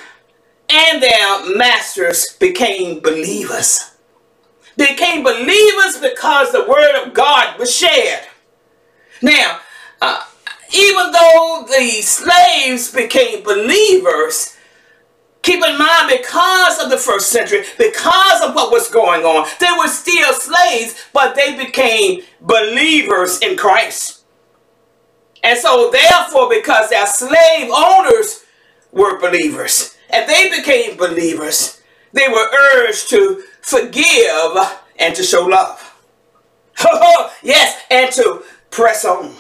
and 0.69 1.03
their 1.03 1.57
masters 1.57 2.37
became 2.39 3.01
believers. 3.01 3.93
They 4.77 4.93
became 4.93 5.25
believers 5.25 5.99
because 6.01 6.53
the 6.53 6.65
word 6.69 7.05
of 7.05 7.13
God 7.13 7.59
was 7.59 7.75
shared. 7.75 8.25
Now, 9.21 9.59
uh, 10.01 10.23
even 10.73 11.11
though 11.11 11.67
the 11.69 11.91
slaves 12.03 12.93
became 12.93 13.43
believers, 13.43 14.57
keep 15.43 15.65
in 15.65 15.77
mind 15.77 16.13
because 16.17 16.79
of 16.81 16.91
the 16.91 16.99
first 16.99 17.31
century, 17.31 17.65
because 17.79 18.43
of 18.43 18.55
what 18.55 18.71
was 18.71 18.89
going 18.89 19.25
on, 19.25 19.49
they 19.59 19.73
were 19.77 19.89
still 19.89 20.33
slaves, 20.35 20.95
but 21.13 21.35
they 21.35 21.57
became 21.57 22.23
believers 22.41 23.41
in 23.41 23.57
Christ. 23.57 24.23
And 25.43 25.59
so 25.59 25.91
therefore, 25.91 26.49
because 26.49 26.91
their 26.91 27.07
slave 27.07 27.71
owners 27.75 28.45
were 28.93 29.21
believers, 29.21 29.97
and 30.11 30.29
they 30.29 30.51
became 30.51 30.97
believers, 30.97 31.81
they 32.13 32.29
were 32.29 32.49
urged 32.75 33.11
to 33.11 33.43
forgive 33.61 34.57
and 34.99 35.15
to 35.15 35.23
show 35.23 35.45
love. 35.45 35.85
yes, 37.43 37.83
and 37.91 38.13
to 38.13 38.43
press 38.71 39.05
on. 39.05 39.35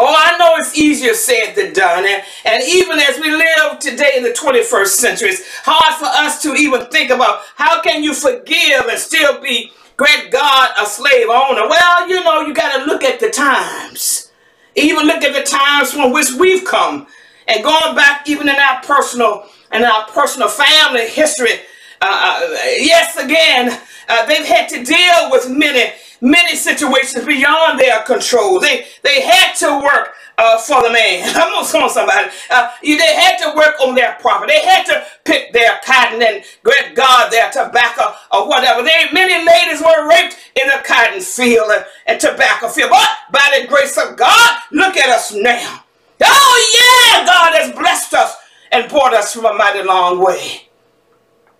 Oh, 0.00 0.06
I 0.06 0.38
know 0.38 0.54
it's 0.58 0.78
easier 0.78 1.12
said 1.12 1.54
than 1.54 1.72
done. 1.72 2.06
And, 2.06 2.22
and 2.44 2.62
even 2.62 3.00
as 3.00 3.18
we 3.18 3.32
live 3.32 3.80
today 3.80 4.12
in 4.16 4.22
the 4.22 4.30
21st 4.30 4.86
century, 4.86 5.30
it's 5.30 5.42
hard 5.64 5.98
for 5.98 6.06
us 6.06 6.40
to 6.42 6.54
even 6.54 6.86
think 6.86 7.10
about 7.10 7.40
how 7.56 7.82
can 7.82 8.04
you 8.04 8.14
forgive 8.14 8.86
and 8.86 8.98
still 8.98 9.40
be, 9.40 9.72
great 9.96 10.30
God, 10.30 10.70
a 10.80 10.86
slave 10.86 11.26
owner. 11.28 11.68
Well, 11.68 12.08
you 12.08 12.22
know, 12.22 12.42
you 12.42 12.54
got 12.54 12.78
to 12.78 12.84
look 12.84 13.02
at 13.02 13.18
the 13.18 13.30
times. 13.30 14.30
Even 14.76 15.06
look 15.06 15.24
at 15.24 15.34
the 15.34 15.42
times 15.42 15.92
from 15.92 16.12
which 16.12 16.30
we've 16.38 16.64
come. 16.64 17.08
And 17.48 17.64
going 17.64 17.96
back 17.96 18.28
even 18.28 18.48
in 18.48 18.56
our 18.56 18.82
personal 18.82 19.46
and 19.70 19.84
our 19.84 20.06
personal 20.08 20.48
family 20.48 21.08
history, 21.08 21.60
uh, 22.00 22.06
uh, 22.06 22.56
yes, 22.78 23.16
again, 23.16 23.80
uh, 24.08 24.26
they've 24.26 24.46
had 24.46 24.68
to 24.68 24.84
deal 24.84 25.30
with 25.30 25.50
many, 25.50 25.92
many 26.20 26.54
situations 26.54 27.24
beyond 27.24 27.80
their 27.80 28.02
control. 28.02 28.60
They, 28.60 28.86
they 29.02 29.22
had 29.22 29.54
to 29.56 29.80
work 29.82 30.12
uh, 30.36 30.58
for 30.58 30.82
the 30.82 30.92
man. 30.92 31.28
I'm 31.36 31.52
going 31.52 31.66
to 31.66 31.72
tell 31.72 31.88
somebody. 31.88 32.28
Uh, 32.50 32.70
they 32.82 33.14
had 33.16 33.38
to 33.38 33.56
work 33.56 33.74
on 33.80 33.94
their 33.94 34.16
property. 34.20 34.52
They 34.52 34.64
had 34.64 34.84
to 34.86 35.04
pick 35.24 35.52
their 35.52 35.80
cotton 35.84 36.22
and, 36.22 36.44
great 36.62 36.94
God, 36.94 37.32
their 37.32 37.50
tobacco 37.50 38.14
or 38.30 38.48
whatever. 38.48 38.82
They, 38.82 39.06
many 39.12 39.44
ladies 39.44 39.80
were 39.80 40.08
raped 40.08 40.36
in 40.54 40.68
the 40.68 40.80
cotton 40.84 41.20
field 41.20 41.70
and, 41.70 41.84
and 42.06 42.20
tobacco 42.20 42.68
field. 42.68 42.90
But 42.90 43.08
by 43.32 43.60
the 43.60 43.66
grace 43.66 43.98
of 43.98 44.16
God, 44.16 44.60
look 44.70 44.96
at 44.96 45.08
us 45.08 45.34
now. 45.34 45.82
Oh, 46.22 47.14
yeah, 47.14 47.24
God 47.26 47.54
has 47.54 47.72
blessed 47.74 48.14
us 48.14 48.36
and 48.72 48.90
brought 48.90 49.14
us 49.14 49.34
from 49.34 49.46
a 49.46 49.54
mighty 49.54 49.82
long 49.82 50.22
way. 50.24 50.68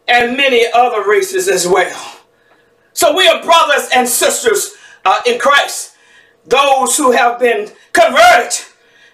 And 0.06 0.36
many 0.36 0.66
other 0.74 1.08
races 1.08 1.48
as 1.48 1.66
well. 1.66 2.16
So 2.92 3.14
we 3.14 3.28
are 3.28 3.42
brothers 3.42 3.88
and 3.94 4.08
sisters 4.08 4.74
uh, 5.04 5.20
in 5.26 5.38
Christ. 5.38 5.96
Those 6.46 6.96
who 6.96 7.12
have 7.12 7.38
been 7.38 7.70
converted. 7.92 8.64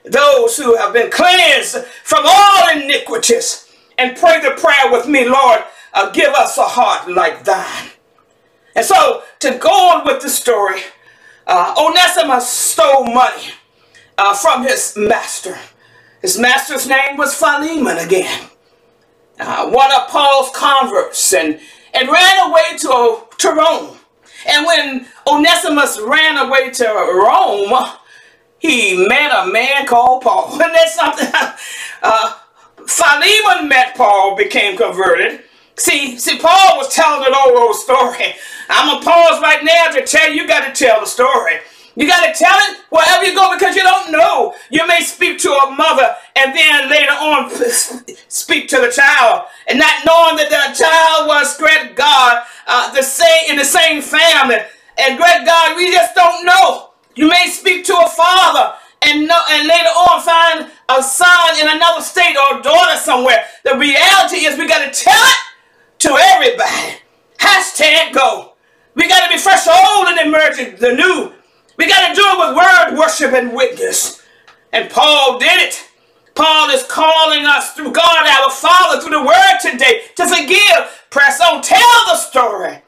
Those 0.04 0.56
who 0.56 0.76
have 0.76 0.92
been 0.92 1.10
cleansed 1.10 1.78
from 2.04 2.24
all 2.26 2.70
iniquities. 2.70 3.72
And 3.98 4.16
pray 4.16 4.40
the 4.40 4.52
prayer 4.52 4.90
with 4.90 5.08
me, 5.08 5.28
Lord, 5.28 5.62
uh, 5.92 6.10
give 6.10 6.32
us 6.34 6.58
a 6.58 6.62
heart 6.62 7.10
like 7.10 7.44
thine. 7.44 7.90
And 8.74 8.84
so, 8.84 9.22
to 9.40 9.58
go 9.58 9.70
on 9.70 10.04
with 10.04 10.22
the 10.22 10.28
story, 10.28 10.80
uh, 11.46 11.74
Onesimus 11.78 12.48
stole 12.48 13.04
money 13.04 13.52
uh, 14.18 14.34
from 14.34 14.64
his 14.64 14.94
master. 14.96 15.58
His 16.22 16.38
master's 16.38 16.88
name 16.88 17.16
was 17.16 17.34
Philemon 17.34 17.98
again. 17.98 18.48
Uh, 19.38 19.68
one 19.70 19.92
of 19.92 20.08
Paul's 20.08 20.50
converts 20.54 21.34
and, 21.34 21.60
and 21.92 22.08
ran 22.08 22.50
away 22.50 22.78
to, 22.78 23.18
to 23.38 23.48
Rome. 23.50 23.96
And 24.46 24.66
when 24.66 25.06
Onesimus 25.26 26.00
ran 26.00 26.36
away 26.46 26.70
to 26.70 26.84
Rome, 26.84 27.72
he 28.58 29.06
met 29.06 29.32
a 29.32 29.50
man 29.50 29.86
called 29.86 30.22
Paul. 30.22 30.52
And 30.62 30.74
that's 30.74 30.94
something, 30.94 31.28
uh, 32.02 32.38
Philemon 32.86 33.68
met 33.68 33.96
Paul, 33.96 34.36
became 34.36 34.76
converted. 34.76 35.42
See, 35.76 36.16
see, 36.18 36.38
Paul 36.38 36.78
was 36.78 36.94
telling 36.94 37.26
an 37.26 37.34
old, 37.44 37.58
old 37.58 37.76
story. 37.76 38.34
I'm 38.70 38.88
going 38.88 39.02
to 39.02 39.10
pause 39.10 39.42
right 39.42 39.64
now 39.64 39.88
to 39.88 40.06
tell 40.06 40.30
you, 40.32 40.42
you 40.42 40.48
got 40.48 40.72
to 40.72 40.84
tell 40.84 41.00
the 41.00 41.06
story. 41.06 41.54
You 41.96 42.06
got 42.08 42.24
tell 42.34 42.58
it 42.70 42.78
wherever 42.90 43.24
you 43.24 43.34
go 43.34 43.56
because 43.56 43.76
you 43.76 43.82
don't 43.82 44.12
know. 44.12 44.54
You 44.70 44.86
may 44.86 45.00
speak 45.00 45.38
to 45.40 45.50
a 45.52 45.70
mother 45.70 46.14
and 46.36 46.54
then 46.54 46.90
later 46.90 47.12
on 47.12 47.50
speak 48.28 48.68
to 48.68 48.76
the 48.80 48.90
child 48.90 49.46
and 49.68 49.78
not 49.78 50.04
knowing 50.04 50.36
that 50.36 50.50
the 50.50 50.74
child 50.76 51.28
was 51.28 51.56
great 51.56 51.96
God 51.96 52.44
uh, 52.66 52.92
the 52.94 53.02
same 53.02 53.50
in 53.50 53.56
the 53.56 53.64
same 53.64 54.02
family 54.02 54.56
and 54.98 55.18
great 55.18 55.46
God 55.46 55.76
we 55.76 55.92
just 55.92 56.14
don't 56.14 56.44
know. 56.44 56.90
You 57.14 57.28
may 57.28 57.46
speak 57.48 57.84
to 57.86 57.94
a 57.94 58.08
father 58.08 58.74
and 59.02 59.28
know, 59.28 59.40
and 59.50 59.68
later 59.68 59.88
on 59.88 60.22
find 60.22 60.70
a 60.88 61.02
son 61.02 61.60
in 61.60 61.68
another 61.68 62.02
state 62.02 62.36
or 62.36 62.58
a 62.58 62.62
daughter 62.62 62.98
somewhere. 62.98 63.44
The 63.64 63.76
reality 63.78 64.46
is 64.46 64.58
we 64.58 64.66
got 64.68 64.84
to 64.92 65.00
tell 65.04 65.22
it 65.22 65.36
to 66.00 66.10
everybody. 66.18 66.98
Hashtag 67.38 68.14
go. 68.14 68.54
We 68.96 69.08
got 69.08 69.26
to 69.26 69.32
be 69.32 69.38
fresh, 69.38 69.66
old, 69.68 70.08
and 70.08 70.20
emerging, 70.28 70.76
the 70.78 70.92
new 70.94 71.33
we 71.78 71.88
got 71.88 72.08
to 72.08 72.14
do 72.14 72.22
it 72.24 72.38
with 72.38 72.56
word, 72.56 72.98
worship, 72.98 73.32
and 73.34 73.54
witness. 73.54 74.22
And 74.72 74.90
Paul 74.90 75.38
did 75.38 75.60
it. 75.68 75.84
Paul 76.34 76.70
is 76.70 76.84
calling 76.84 77.44
us 77.46 77.72
through 77.74 77.92
God 77.92 78.26
our 78.28 78.50
Father, 78.50 79.00
through 79.00 79.12
the 79.12 79.24
word 79.24 79.58
today, 79.62 80.02
to 80.16 80.26
forgive. 80.26 81.06
Press 81.10 81.40
on. 81.40 81.62
Tell 81.62 82.06
the 82.08 82.16
story. 82.16 82.78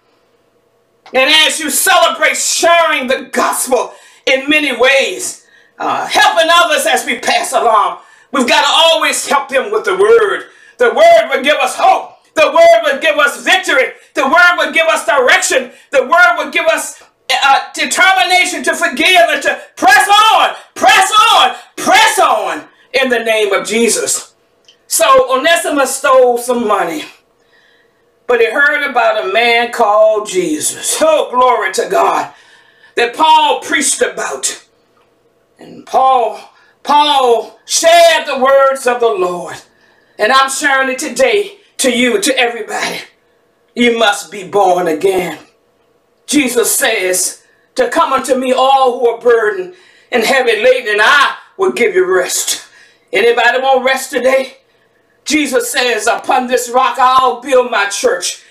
And 1.15 1.31
as 1.47 1.61
you 1.61 1.71
celebrate 1.71 2.37
sharing 2.37 3.09
the 3.09 3.31
gospel 3.33 3.95
in 4.27 4.49
many 4.51 4.77
ways, 4.77 5.47
uh, 5.79 6.07
helping 6.07 6.49
others 6.53 6.87
as 6.87 7.07
we 7.07 7.19
pass 7.21 7.53
along, 7.53 8.01
we've 8.33 8.49
got 8.49 8.63
to 8.63 8.69
always 8.95 9.27
help 9.29 9.49
them 9.51 9.73
with 9.73 9.85
the 9.85 9.97
word. 9.97 10.47
The 10.79 10.95
word 10.95 11.31
will 11.31 11.45
give 11.45 11.57
us 11.57 11.77
hope. 11.77 12.13
The 12.35 12.47
word 12.47 12.83
will 12.85 13.01
give 13.01 13.19
us 13.19 13.45
victory. 13.45 13.93
The 14.15 14.25
word 14.25 14.57
will 14.59 14.73
give 14.73 14.87
us 14.89 15.07
direction. 15.07 15.73
The 15.93 16.05
word 16.05 16.37
will 16.39 16.51
give 16.53 16.67
us 16.67 17.03
uh, 17.31 17.61
determination 17.75 18.63
to 18.65 18.75
forgive 18.75 19.29
and 19.31 19.43
to 19.43 19.61
press 19.77 20.09
on, 20.09 20.55
press 20.75 21.13
on, 21.33 21.57
press 21.77 22.19
on 22.19 22.69
in 23.03 23.11
the 23.11 23.21
name 23.21 23.53
of 23.53 23.67
Jesus. 23.67 24.35
So 24.87 25.37
Onesimus 25.37 25.97
stole 25.97 26.39
some 26.39 26.67
money, 26.67 27.05
but 28.27 28.41
he 28.41 28.51
heard 28.51 28.89
about 28.89 29.25
a 29.29 29.33
man 29.33 29.73
called 29.73 30.29
Jesus. 30.29 30.97
Oh, 31.01 31.31
glory 31.31 31.73
to 31.75 31.89
God. 31.91 32.33
That 32.97 33.15
Paul 33.17 33.61
preached 33.61 34.03
about. 34.03 34.67
And 35.59 35.87
Paul, 35.87 36.41
Paul 36.83 37.59
shared 37.67 38.27
the 38.27 38.39
words 38.39 38.87
of 38.87 39.01
the 39.01 39.09
Lord. 39.09 39.57
And 40.19 40.33
I'm 40.33 40.51
sharing 40.51 40.91
it 40.91 40.99
today 40.99 41.59
to 41.79 41.91
you, 41.91 42.21
to 42.21 42.39
everybody. 42.39 43.01
You 43.75 43.99
must 43.99 44.33
be 44.33 44.49
born 44.49 44.89
again. 44.89 45.46
Jesus 46.27 46.75
says, 46.77 47.45
to 47.77 47.89
come 47.89 48.13
unto 48.13 48.35
me 48.35 48.53
all 48.53 48.99
who 48.99 49.09
are 49.09 49.21
burdened 49.21 49.75
and 50.11 50.25
heavy 50.25 50.63
laden, 50.63 50.95
and 50.95 51.03
I 51.03 51.37
will 51.57 51.73
give 51.73 51.95
you 51.95 52.07
rest. 52.13 52.67
Anybody 53.13 53.59
want 53.59 53.85
rest 53.85 54.11
today? 54.11 54.59
Jesus 55.25 55.71
says, 55.73 56.07
upon 56.07 56.47
this 56.47 56.71
rock 56.71 56.97
I'll 56.99 57.41
build 57.41 57.71
my 57.71 57.87
church, 57.87 58.45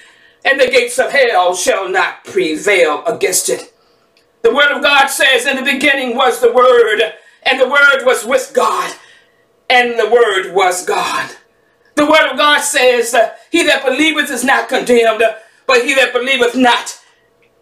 and 0.43 0.59
the 0.59 0.67
gates 0.67 0.99
of 0.99 1.11
hell 1.11 1.55
shall 1.55 1.89
not 1.89 2.23
prevail 2.25 3.03
against 3.05 3.49
it. 3.49 3.73
The 4.41 4.53
word 4.53 4.75
of 4.75 4.83
God 4.83 5.07
says, 5.07 5.45
in 5.45 5.55
the 5.55 5.63
beginning 5.63 6.15
was 6.15 6.39
the 6.39 6.53
word, 6.53 7.01
and 7.43 7.59
the 7.59 7.69
word 7.69 8.05
was 8.05 8.25
with 8.25 8.51
God, 8.53 8.95
and 9.69 9.97
the 9.99 10.09
word 10.09 10.53
was 10.53 10.85
God. 10.85 11.35
The 11.95 12.05
word 12.05 12.29
of 12.31 12.37
God 12.37 12.61
says, 12.61 13.15
he 13.51 13.63
that 13.63 13.85
believeth 13.85 14.29
is 14.29 14.43
not 14.43 14.69
condemned, 14.69 15.23
but 15.65 15.85
he 15.85 15.95
that 15.95 16.13
believeth 16.13 16.55
not 16.55 17.01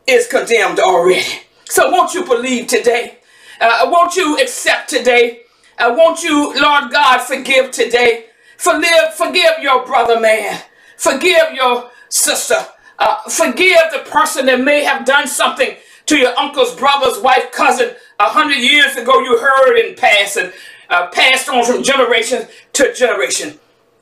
is 0.08 0.28
condemned 0.28 0.80
already. 0.80 1.26
So 1.66 1.90
won't 1.90 2.14
you 2.14 2.26
believe 2.26 2.68
today? 2.68 3.18
Uh, 3.60 3.90
won't 3.92 4.16
you 4.16 4.38
accept 4.40 4.90
today? 4.90 5.42
Uh, 5.78 5.94
won't 5.98 6.24
you, 6.24 6.54
Lord 6.60 6.92
God, 6.92 7.20
forgive 7.22 7.72
today? 7.72 8.26
Forgive, 8.58 9.14
forgive 9.16 9.60
your 9.62 9.86
brother, 9.86 10.20
man. 10.20 10.62
Forgive 10.98 11.54
your 11.54 11.90
sister. 12.10 12.66
Uh, 13.00 13.18
forgive 13.30 13.80
the 13.92 14.10
person 14.10 14.46
that 14.46 14.62
may 14.62 14.84
have 14.84 15.06
done 15.06 15.28
something 15.28 15.76
to 16.06 16.18
your 16.18 16.38
uncle's 16.38 16.76
brother's 16.76 17.22
wife, 17.22 17.52
cousin, 17.52 17.96
a 18.20 18.30
hundred 18.30 18.58
years 18.58 18.96
ago 18.96 19.20
you 19.22 19.38
heard 19.40 19.78
in 19.78 19.96
passing, 19.96 20.52
uh, 20.90 21.08
passed 21.08 21.50
on 21.50 21.66
from 21.66 21.82
generation 21.84 22.48
to 22.74 22.94
generation. 22.94 23.60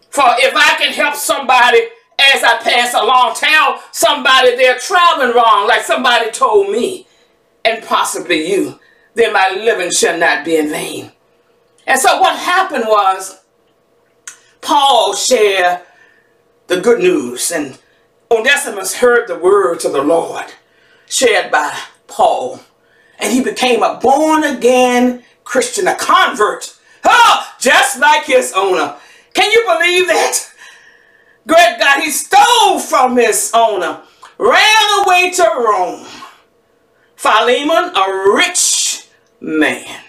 For 0.09 0.25
if 0.37 0.53
I 0.55 0.77
can 0.77 0.91
help 0.91 1.15
somebody 1.15 1.87
as 2.33 2.43
I 2.43 2.57
pass 2.61 2.93
along, 2.93 3.35
tell 3.35 3.81
somebody 3.91 4.55
they're 4.55 4.79
traveling 4.79 5.35
wrong, 5.35 5.67
like 5.67 5.83
somebody 5.83 6.31
told 6.31 6.71
me, 6.71 7.07
and 7.65 7.83
possibly 7.83 8.49
you, 8.49 8.79
then 9.13 9.33
my 9.33 9.51
living 9.55 9.91
shall 9.91 10.17
not 10.17 10.45
be 10.45 10.57
in 10.57 10.69
vain. 10.69 11.11
And 11.87 11.99
so 11.99 12.19
what 12.19 12.37
happened 12.37 12.85
was, 12.87 13.41
Paul 14.61 15.15
shared 15.15 15.81
the 16.67 16.79
good 16.79 16.99
news, 16.99 17.51
and 17.51 17.77
Onesimus 18.29 18.95
heard 18.95 19.27
the 19.27 19.37
words 19.37 19.83
of 19.85 19.91
the 19.91 20.03
Lord 20.03 20.45
shared 21.07 21.51
by 21.51 21.77
Paul, 22.07 22.61
and 23.19 23.33
he 23.33 23.43
became 23.43 23.83
a 23.83 23.99
born-again 24.01 25.23
Christian, 25.43 25.87
a 25.87 25.95
convert, 25.95 26.77
oh, 27.03 27.53
just 27.59 27.99
like 27.99 28.25
his 28.25 28.53
owner. 28.55 28.95
Can 29.33 29.51
you 29.51 29.65
believe 29.65 30.07
that? 30.07 30.50
Great 31.47 31.77
God, 31.79 32.01
he 32.01 32.09
stole 32.11 32.79
from 32.79 33.17
his 33.17 33.51
owner, 33.53 34.01
ran 34.37 35.05
away 35.05 35.31
to 35.31 35.43
Rome. 35.57 36.05
Philemon, 37.15 37.95
a 37.95 38.33
rich 38.35 39.07
man. 39.39 40.01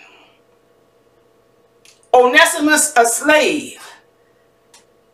Onesimus, 2.15 2.93
a 2.97 3.05
slave. 3.07 3.81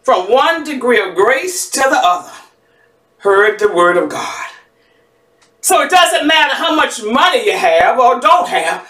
From 0.03 0.31
one 0.31 0.65
degree 0.65 1.01
of 1.01 1.15
grace 1.15 1.71
to 1.71 1.81
the 1.81 1.99
other, 2.03 2.33
heard 3.19 3.59
the 3.59 3.73
word 3.73 3.97
of 3.97 4.09
God. 4.11 4.47
So 5.61 5.83
it 5.83 5.91
doesn't 5.91 6.27
matter 6.27 6.55
how 6.55 6.75
much 6.75 7.03
money 7.03 7.47
you 7.47 7.57
have 7.57 7.99
or 7.99 8.21
don't 8.21 8.49
have. 8.49 8.89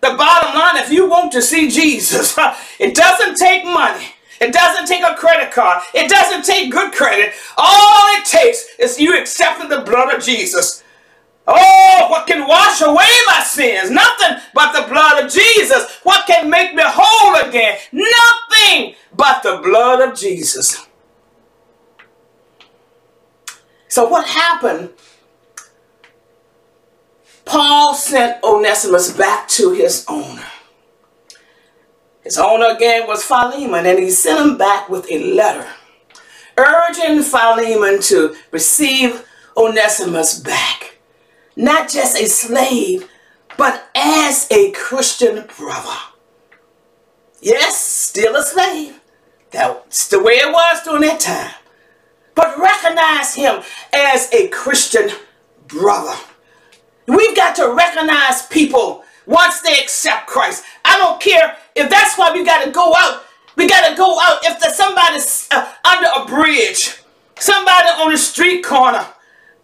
The 0.00 0.14
bottom 0.16 0.54
line, 0.58 0.76
if 0.78 0.90
you 0.90 1.08
want 1.08 1.32
to 1.32 1.42
see 1.42 1.70
Jesus, 1.70 2.38
it 2.78 2.94
doesn't 2.94 3.36
take 3.36 3.64
money. 3.64 4.06
It 4.40 4.52
doesn't 4.52 4.86
take 4.86 5.04
a 5.04 5.14
credit 5.16 5.52
card. 5.52 5.82
It 5.94 6.08
doesn't 6.10 6.44
take 6.44 6.72
good 6.72 6.92
credit. 6.92 7.34
All 7.58 8.08
it 8.18 8.24
takes 8.24 8.66
is 8.78 8.98
you 8.98 9.18
accepting 9.20 9.68
the 9.68 9.82
blood 9.82 10.14
of 10.14 10.22
Jesus. 10.22 10.82
Oh, 11.46 12.06
what 12.10 12.26
can 12.26 12.46
wash 12.46 12.80
away 12.80 13.08
my 13.26 13.42
sins? 13.44 13.90
Nothing 13.90 14.38
but 14.54 14.72
the 14.72 14.88
blood 14.88 15.24
of 15.24 15.30
Jesus. 15.32 15.98
What 16.04 16.26
can 16.26 16.48
make 16.50 16.74
me 16.74 16.82
whole 16.86 17.48
again? 17.48 17.78
Nothing 17.92 18.94
but 19.14 19.42
the 19.42 19.60
blood 19.62 20.08
of 20.08 20.18
Jesus. 20.18 20.86
So 23.88 24.08
what 24.08 24.26
happened? 24.26 24.90
Paul 27.44 27.94
sent 27.94 28.42
Onesimus 28.44 29.12
back 29.16 29.48
to 29.48 29.72
his 29.72 30.04
owner. 30.08 30.46
His 32.22 32.38
owner 32.38 32.66
again 32.66 33.06
was 33.06 33.24
Philemon, 33.24 33.86
and 33.86 33.98
he 33.98 34.10
sent 34.10 34.40
him 34.40 34.58
back 34.58 34.88
with 34.88 35.10
a 35.10 35.18
letter 35.34 35.66
urging 36.60 37.22
Philemon 37.22 38.00
to 38.02 38.36
receive 38.50 39.24
Onesimus 39.56 40.38
back. 40.38 40.98
Not 41.56 41.88
just 41.88 42.16
a 42.16 42.26
slave, 42.26 43.08
but 43.56 43.88
as 43.94 44.46
a 44.50 44.70
Christian 44.72 45.46
brother. 45.58 45.96
Yes, 47.40 47.76
still 47.76 48.36
a 48.36 48.42
slave. 48.42 49.00
That's 49.50 50.08
the 50.08 50.22
way 50.22 50.34
it 50.34 50.52
was 50.52 50.82
during 50.84 51.02
that 51.02 51.20
time. 51.20 51.54
But 52.34 52.58
recognize 52.58 53.34
him 53.34 53.62
as 53.92 54.32
a 54.32 54.48
Christian 54.48 55.10
brother. 55.66 56.16
We've 57.06 57.36
got 57.36 57.56
to 57.56 57.72
recognize 57.72 58.46
people 58.46 59.04
once 59.26 59.60
they 59.60 59.78
accept 59.80 60.26
Christ. 60.26 60.64
I 60.84 60.96
don't 60.98 61.20
care 61.20 61.56
if 61.74 61.90
that's 61.90 62.16
why 62.16 62.32
we 62.32 62.44
got 62.44 62.64
to 62.64 62.70
go 62.70 62.94
out. 62.96 63.24
We 63.56 63.68
got 63.68 63.88
to 63.90 63.96
go 63.96 64.18
out 64.20 64.38
if 64.44 64.60
there's 64.60 64.76
somebody 64.76 65.20
uh, 65.50 65.72
under 65.84 66.08
a 66.16 66.24
bridge, 66.26 67.02
somebody 67.38 67.88
on 67.88 68.10
the 68.10 68.18
street 68.18 68.64
corner. 68.64 69.06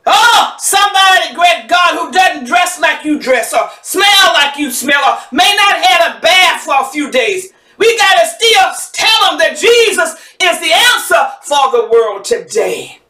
Oh, 0.05 0.55
somebody, 0.59 1.35
great 1.35 1.69
God, 1.69 1.97
who 1.97 2.13
doesn't 2.13 2.47
dress 2.47 2.79
like 2.81 3.05
you 3.05 3.19
dress 3.19 3.53
or 3.53 3.69
smell 3.83 4.33
like 4.35 4.57
you 4.57 4.71
smell 4.71 5.03
or 5.05 5.19
may 5.33 5.53
not 5.57 5.83
have 5.83 6.17
a 6.17 6.21
bath 6.21 6.63
for 6.63 6.75
a 6.81 6.85
few 6.85 7.11
days. 7.11 7.53
We 7.79 7.99
got 7.99 8.21
to 8.21 8.27
still 8.27 8.93
tell 8.93 9.31
them 9.31 9.39
that 9.39 9.59
Jesus 9.59 10.15
is 10.43 10.61
the 10.61 10.73
answer 10.73 11.33
for 11.43 11.73
the 11.73 11.89
world 11.91 12.25
today. 12.25 13.01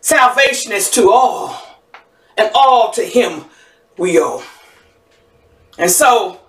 Salvation 0.00 0.72
is 0.72 0.90
to 0.90 1.10
all, 1.10 1.60
and 2.36 2.50
all 2.54 2.92
to 2.92 3.02
him 3.02 3.46
we 3.96 4.20
owe. 4.20 4.44
And 5.78 5.90
so, 5.90 6.40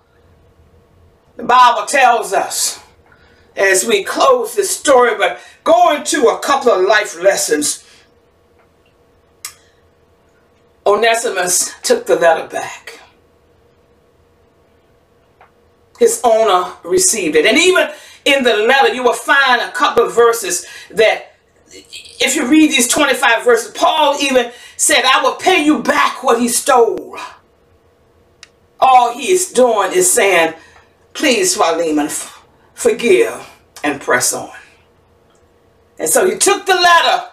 the 1.37 1.43
Bible 1.43 1.85
tells 1.85 2.33
us, 2.33 2.81
as 3.55 3.85
we 3.85 4.03
close 4.03 4.55
this 4.55 4.75
story, 4.75 5.17
but 5.17 5.39
go 5.63 5.95
into 5.95 6.27
a 6.27 6.39
couple 6.39 6.71
of 6.71 6.85
life 6.85 7.21
lessons. 7.21 7.83
Onesimus 10.85 11.73
took 11.81 12.05
the 12.05 12.15
letter 12.15 12.47
back. 12.47 12.99
His 15.99 16.21
owner 16.23 16.73
received 16.83 17.35
it. 17.35 17.45
And 17.45 17.57
even 17.57 17.87
in 18.25 18.43
the 18.43 18.57
letter, 18.57 18.93
you 18.93 19.03
will 19.03 19.13
find 19.13 19.61
a 19.61 19.71
couple 19.71 20.05
of 20.05 20.13
verses 20.13 20.65
that, 20.91 21.37
if 21.71 22.35
you 22.35 22.45
read 22.47 22.71
these 22.71 22.87
25 22.87 23.45
verses, 23.45 23.71
Paul 23.71 24.17
even 24.21 24.51
said, 24.77 25.03
I 25.05 25.21
will 25.21 25.35
pay 25.35 25.63
you 25.63 25.81
back 25.81 26.23
what 26.23 26.39
he 26.39 26.49
stole 26.49 27.17
all 28.79 29.13
he 29.13 29.31
is 29.31 29.51
doing 29.51 29.91
is 29.93 30.11
saying, 30.11 30.53
please, 31.15 31.55
Philemon, 31.55 32.09
forgive 32.75 33.49
and 33.83 34.01
press 34.01 34.33
on. 34.33 34.51
And 35.99 36.09
so 36.09 36.29
he 36.29 36.37
took 36.37 36.65
the 36.65 36.75
letter, 36.75 37.29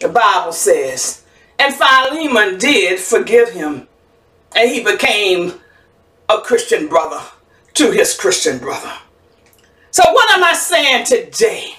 the 0.00 0.08
Bible 0.08 0.52
says, 0.52 1.24
and 1.58 1.74
Philemon 1.74 2.58
did 2.58 2.98
forgive 3.00 3.50
him. 3.50 3.88
And 4.54 4.70
he 4.70 4.84
became 4.84 5.54
a 6.28 6.38
Christian 6.40 6.88
brother 6.88 7.22
to 7.74 7.90
his 7.92 8.14
Christian 8.16 8.58
brother. 8.58 8.92
So 9.92 10.02
what 10.12 10.30
am 10.32 10.44
I 10.44 10.54
saying 10.54 11.06
today? 11.06 11.74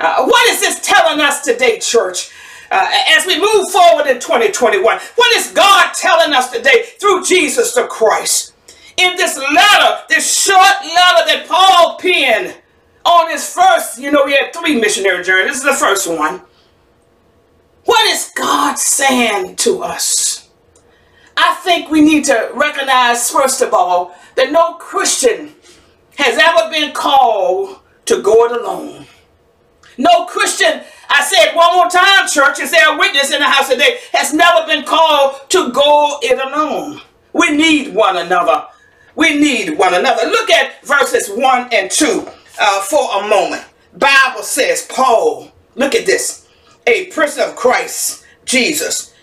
Uh, 0.00 0.24
what 0.24 0.50
is 0.50 0.60
this 0.60 0.80
telling 0.80 1.20
us 1.20 1.42
today, 1.44 1.78
church? 1.78 2.32
uh, 2.72 2.88
as 3.16 3.26
we 3.26 3.38
move 3.38 3.70
forward 3.70 4.06
in 4.06 4.18
2021? 4.18 4.98
What 5.16 5.36
is 5.36 5.52
God 5.52 5.92
telling 5.94 6.32
us 6.32 6.50
today 6.50 6.84
through 6.98 7.24
Jesus 7.24 7.74
the 7.74 7.84
Christ? 7.84 8.51
In 8.96 9.16
this 9.16 9.36
letter, 9.36 10.02
this 10.08 10.42
short 10.44 10.58
letter 10.82 11.26
that 11.26 11.46
Paul 11.48 11.98
penned, 11.98 12.56
on 13.04 13.30
his 13.30 13.52
first, 13.52 13.98
you 13.98 14.10
know, 14.10 14.26
he 14.26 14.36
had 14.36 14.52
three 14.54 14.80
missionary 14.80 15.24
journeys. 15.24 15.48
This 15.48 15.56
is 15.58 15.64
the 15.64 15.84
first 15.84 16.08
one. 16.08 16.42
What 17.84 18.06
is 18.10 18.30
God 18.36 18.78
saying 18.78 19.56
to 19.56 19.82
us? 19.82 20.50
I 21.36 21.54
think 21.64 21.90
we 21.90 22.00
need 22.00 22.24
to 22.26 22.50
recognize, 22.54 23.30
first 23.30 23.60
of 23.60 23.74
all, 23.74 24.14
that 24.36 24.52
no 24.52 24.74
Christian 24.74 25.52
has 26.16 26.38
ever 26.38 26.70
been 26.70 26.92
called 26.92 27.80
to 28.04 28.22
go 28.22 28.46
it 28.46 28.60
alone. 28.60 29.06
No 29.98 30.26
Christian, 30.26 30.82
I 31.08 31.22
said 31.24 31.54
one 31.54 31.74
more 31.76 31.88
time, 31.88 32.28
church, 32.28 32.60
is 32.60 32.70
there 32.70 32.94
a 32.94 32.98
witness 32.98 33.32
in 33.32 33.40
the 33.40 33.48
house 33.48 33.68
today, 33.68 33.98
has 34.12 34.32
never 34.32 34.66
been 34.66 34.84
called 34.84 35.48
to 35.50 35.70
go 35.72 36.18
it 36.22 36.38
alone. 36.38 37.00
We 37.32 37.50
need 37.56 37.94
one 37.94 38.16
another. 38.16 38.66
We 39.14 39.38
need 39.38 39.78
one 39.78 39.94
another. 39.94 40.26
Look 40.26 40.50
at 40.50 40.84
verses 40.84 41.28
1 41.28 41.68
and 41.72 41.90
2 41.90 42.28
uh, 42.60 42.82
for 42.82 43.22
a 43.22 43.28
moment. 43.28 43.64
Bible 43.94 44.42
says, 44.42 44.86
Paul, 44.90 45.52
look 45.74 45.94
at 45.94 46.06
this, 46.06 46.48
a 46.86 47.06
prisoner 47.06 47.44
of 47.44 47.56
Christ, 47.56 48.24
Jesus, 48.44 49.14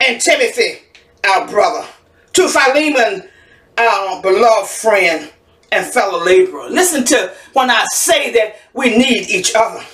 and 0.00 0.20
Timothy, 0.20 0.82
our 1.26 1.48
brother, 1.48 1.86
to 2.34 2.48
Philemon, 2.48 3.28
our 3.78 4.22
beloved 4.22 4.68
friend 4.70 5.32
and 5.72 5.86
fellow 5.86 6.24
laborer. 6.24 6.68
Listen 6.68 7.04
to 7.04 7.32
when 7.52 7.70
I 7.70 7.84
say 7.92 8.32
that 8.32 8.56
we 8.74 8.96
need 8.96 9.28
each 9.28 9.54
other. 9.54 9.84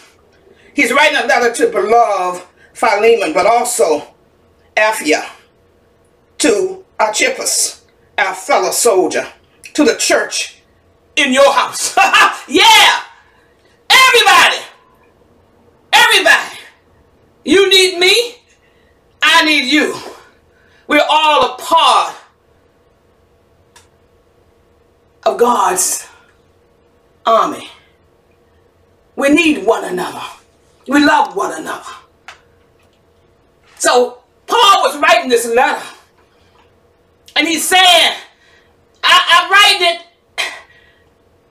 He's 0.74 0.92
writing 0.92 1.18
a 1.22 1.26
letter 1.26 1.54
to 1.54 1.70
beloved 1.72 2.46
Philemon, 2.74 3.32
but 3.32 3.46
also 3.46 4.14
Apphia, 4.76 5.28
to 6.38 6.84
Archippus, 6.98 7.80
our 8.20 8.35
fellow 8.35 8.70
soldier, 8.70 9.26
to 9.74 9.85
the 9.85 9.96
church 9.96 10.62
in 11.16 11.33
your 11.33 11.52
house. 11.52 11.96
yeah! 12.48 13.02
Everybody! 13.90 14.62
Everybody! 15.92 16.59
You 17.44 17.68
need 17.70 17.98
me, 17.98 18.37
I 19.22 19.44
need 19.44 19.72
you. 19.72 19.94
We're 20.87 21.06
all 21.09 21.54
a 21.54 21.59
part 21.59 22.16
of 25.24 25.38
God's 25.38 26.09
army. 27.24 27.68
We 29.16 29.28
need 29.30 29.64
one 29.64 29.85
another. 29.85 30.22
We 30.88 31.04
love 31.04 31.37
one 31.37 31.61
another. 31.61 31.92
So 33.78 34.18
Paul 34.46 34.83
was 34.83 34.98
writing 34.98 35.30
this 35.30 35.46
letter. 35.46 35.83
And 37.40 37.48
he's 37.48 37.66
saying, 37.66 38.12
I, 39.03 39.48
am 39.48 39.83
it 39.83 40.03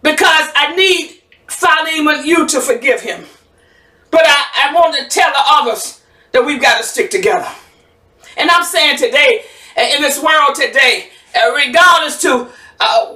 because 0.03 0.51
I 0.53 0.75
need 0.75 1.19
Philemon, 1.47 2.27
you 2.27 2.45
to 2.45 2.61
forgive 2.61 3.01
him. 3.01 3.25
But 4.11 4.21
I, 4.23 4.69
I 4.69 4.73
want 4.75 4.95
to 4.97 5.07
tell 5.07 5.31
the 5.31 5.39
others 5.39 6.03
that 6.31 6.45
we've 6.45 6.61
got 6.61 6.77
to 6.77 6.83
stick 6.83 7.09
together. 7.09 7.49
And 8.37 8.51
I'm 8.51 8.63
saying 8.63 8.99
today, 8.99 9.45
in 9.95 10.03
this 10.03 10.21
world 10.21 10.53
today, 10.53 11.09
uh, 11.35 11.55
regardless 11.55 12.21
to 12.21 12.49
uh, 12.79 13.15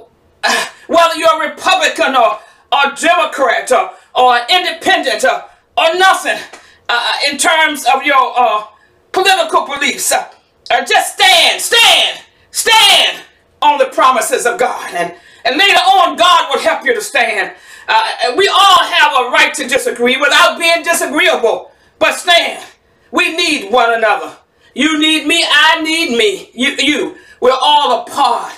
whether 0.88 1.14
you're 1.14 1.44
a 1.44 1.50
Republican 1.50 2.16
or, 2.16 2.40
or 2.72 2.92
Democrat 2.96 3.70
or, 3.70 3.92
or 4.16 4.40
independent 4.50 5.22
or, 5.22 5.44
or 5.78 5.94
nothing 5.94 6.40
uh, 6.88 7.12
in 7.30 7.38
terms 7.38 7.86
of 7.94 8.02
your 8.02 8.32
uh, 8.36 8.64
political 9.12 9.64
beliefs. 9.64 10.10
Uh, 10.10 10.28
uh, 10.72 10.84
just 10.84 11.14
stand, 11.14 11.60
stand, 11.60 12.23
stand 12.54 13.22
on 13.60 13.78
the 13.78 13.86
promises 13.86 14.46
of 14.46 14.58
God. 14.58 14.94
And, 14.94 15.14
and 15.44 15.56
later 15.56 15.78
on, 15.78 16.16
God 16.16 16.50
will 16.54 16.60
help 16.60 16.84
you 16.84 16.94
to 16.94 17.00
stand. 17.00 17.54
Uh, 17.88 18.34
we 18.36 18.48
all 18.48 18.84
have 18.84 19.12
a 19.26 19.30
right 19.30 19.52
to 19.54 19.66
disagree 19.66 20.16
without 20.16 20.58
being 20.58 20.82
disagreeable. 20.82 21.72
But 21.98 22.14
stand. 22.14 22.64
We 23.10 23.36
need 23.36 23.72
one 23.72 23.92
another. 23.92 24.36
You 24.74 24.98
need 24.98 25.26
me, 25.26 25.44
I 25.48 25.82
need 25.82 26.16
me. 26.16 26.50
You, 26.54 26.70
you. 26.78 27.16
We're 27.40 27.52
all 27.52 28.02
a 28.02 28.10
part 28.10 28.54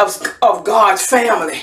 of, 0.00 0.16
of 0.42 0.64
God's 0.64 1.04
family. 1.04 1.60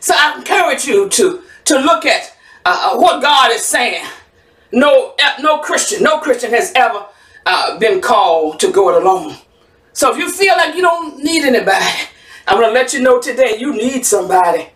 So 0.00 0.14
I 0.16 0.36
encourage 0.38 0.86
you 0.86 1.08
to, 1.10 1.42
to 1.66 1.78
look 1.78 2.06
at 2.06 2.34
uh, 2.64 2.96
what 2.96 3.22
God 3.22 3.52
is 3.52 3.64
saying. 3.64 4.04
No, 4.72 5.14
no 5.40 5.58
Christian, 5.58 6.02
no 6.02 6.20
Christian 6.20 6.50
has 6.52 6.72
ever 6.74 7.06
uh, 7.46 7.78
been 7.78 8.00
called 8.00 8.60
to 8.60 8.72
go 8.72 8.88
it 8.90 9.02
alone. 9.02 9.36
So 9.92 10.12
if 10.12 10.18
you 10.18 10.30
feel 10.30 10.56
like 10.56 10.74
you 10.74 10.82
don't 10.82 11.22
need 11.22 11.44
anybody, 11.44 11.84
I'm 12.46 12.58
going 12.58 12.68
to 12.68 12.74
let 12.74 12.92
you 12.92 13.00
know 13.00 13.20
today 13.20 13.56
you 13.58 13.72
need 13.72 14.06
somebody. 14.06 14.68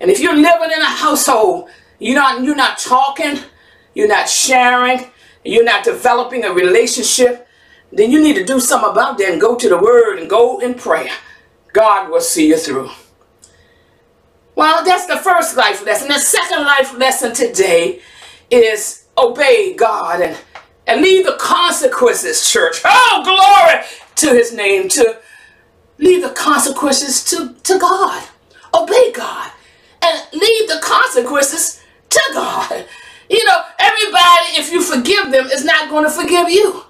And 0.00 0.10
if 0.10 0.20
you're 0.20 0.34
living 0.34 0.70
in 0.74 0.80
a 0.80 0.84
household, 0.84 1.68
you're 1.98 2.14
not, 2.14 2.42
you're 2.42 2.56
not 2.56 2.78
talking, 2.78 3.38
you're 3.94 4.08
not 4.08 4.28
sharing, 4.28 5.06
you're 5.44 5.64
not 5.64 5.84
developing 5.84 6.44
a 6.44 6.52
relationship, 6.52 7.46
then 7.92 8.10
you 8.10 8.22
need 8.22 8.34
to 8.34 8.44
do 8.44 8.58
something 8.60 8.90
about 8.90 9.18
that 9.18 9.30
and 9.30 9.40
go 9.40 9.56
to 9.56 9.68
the 9.68 9.78
Word 9.78 10.18
and 10.18 10.30
go 10.30 10.58
in 10.60 10.74
prayer. 10.74 11.10
God 11.72 12.10
will 12.10 12.20
see 12.20 12.48
you 12.48 12.56
through. 12.56 12.90
Well, 14.54 14.84
that's 14.84 15.06
the 15.06 15.16
first 15.16 15.56
life 15.56 15.84
lesson. 15.84 16.08
The 16.08 16.18
second 16.18 16.64
life 16.64 16.96
lesson 16.96 17.34
today 17.34 18.00
is 18.50 19.06
obey 19.16 19.74
God 19.74 20.20
and, 20.20 20.36
and 20.86 21.00
leave 21.00 21.24
the 21.26 21.36
consequences, 21.40 22.50
church. 22.50 22.80
Oh, 22.84 23.22
glory 23.24 23.84
to 24.22 24.30
his 24.30 24.52
name. 24.52 24.88
To 24.90 25.18
leave 25.98 26.22
the 26.22 26.30
consequences 26.30 27.24
to, 27.24 27.54
to 27.64 27.78
God. 27.78 28.26
Obey 28.74 29.12
God. 29.12 29.50
And 30.00 30.26
leave 30.32 30.68
the 30.68 30.80
consequences 30.82 31.80
to 32.10 32.22
God. 32.32 32.86
You 33.28 33.44
know, 33.44 33.62
everybody, 33.78 34.58
if 34.58 34.72
you 34.72 34.82
forgive 34.82 35.30
them, 35.30 35.46
is 35.46 35.64
not 35.64 35.88
going 35.88 36.04
to 36.04 36.10
forgive 36.10 36.48
you. 36.48 36.84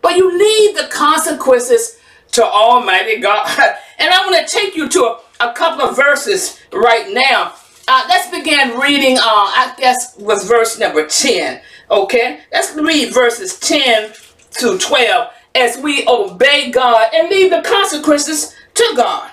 But 0.00 0.16
you 0.16 0.36
leave 0.36 0.76
the 0.76 0.88
consequences 0.88 1.98
to 2.32 2.44
Almighty 2.44 3.20
God. 3.20 3.46
And 3.96 4.12
I 4.12 4.26
want 4.26 4.46
to 4.46 4.52
take 4.52 4.74
you 4.74 4.88
to 4.88 5.00
a, 5.04 5.48
a 5.48 5.52
couple 5.54 5.86
of 5.86 5.96
verses 5.96 6.60
right 6.72 7.14
now. 7.14 7.54
Uh, 7.86 8.04
let's 8.08 8.28
begin 8.28 8.78
reading, 8.78 9.16
uh, 9.18 9.22
I 9.22 9.72
guess, 9.78 10.16
with 10.18 10.46
verse 10.48 10.78
number 10.80 11.06
10. 11.06 11.60
Okay? 11.90 12.40
Let's 12.52 12.74
read 12.74 13.14
verses 13.14 13.58
10 13.60 14.12
to 14.58 14.78
12 14.78 15.32
as 15.54 15.78
we 15.78 16.06
obey 16.06 16.70
God 16.70 17.08
and 17.14 17.28
leave 17.28 17.50
the 17.50 17.62
consequences 17.62 18.54
to 18.74 18.92
God. 18.96 19.30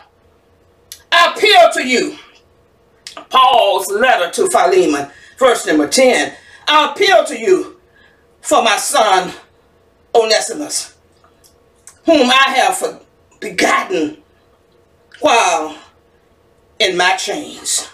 I 1.11 1.33
appeal 1.33 1.71
to 1.73 1.87
you. 1.87 2.17
Paul's 3.29 3.89
letter 3.91 4.31
to 4.31 4.49
Philemon, 4.49 5.09
verse 5.37 5.65
number 5.65 5.87
10. 5.87 6.33
I 6.67 6.91
appeal 6.91 7.25
to 7.25 7.37
you 7.37 7.79
for 8.41 8.63
my 8.63 8.77
son 8.77 9.33
Onesimus, 10.15 10.95
whom 12.05 12.29
I 12.29 12.53
have 12.55 13.03
begotten 13.39 14.21
while 15.19 15.77
in 16.79 16.97
my 16.97 17.15
chains. 17.15 17.89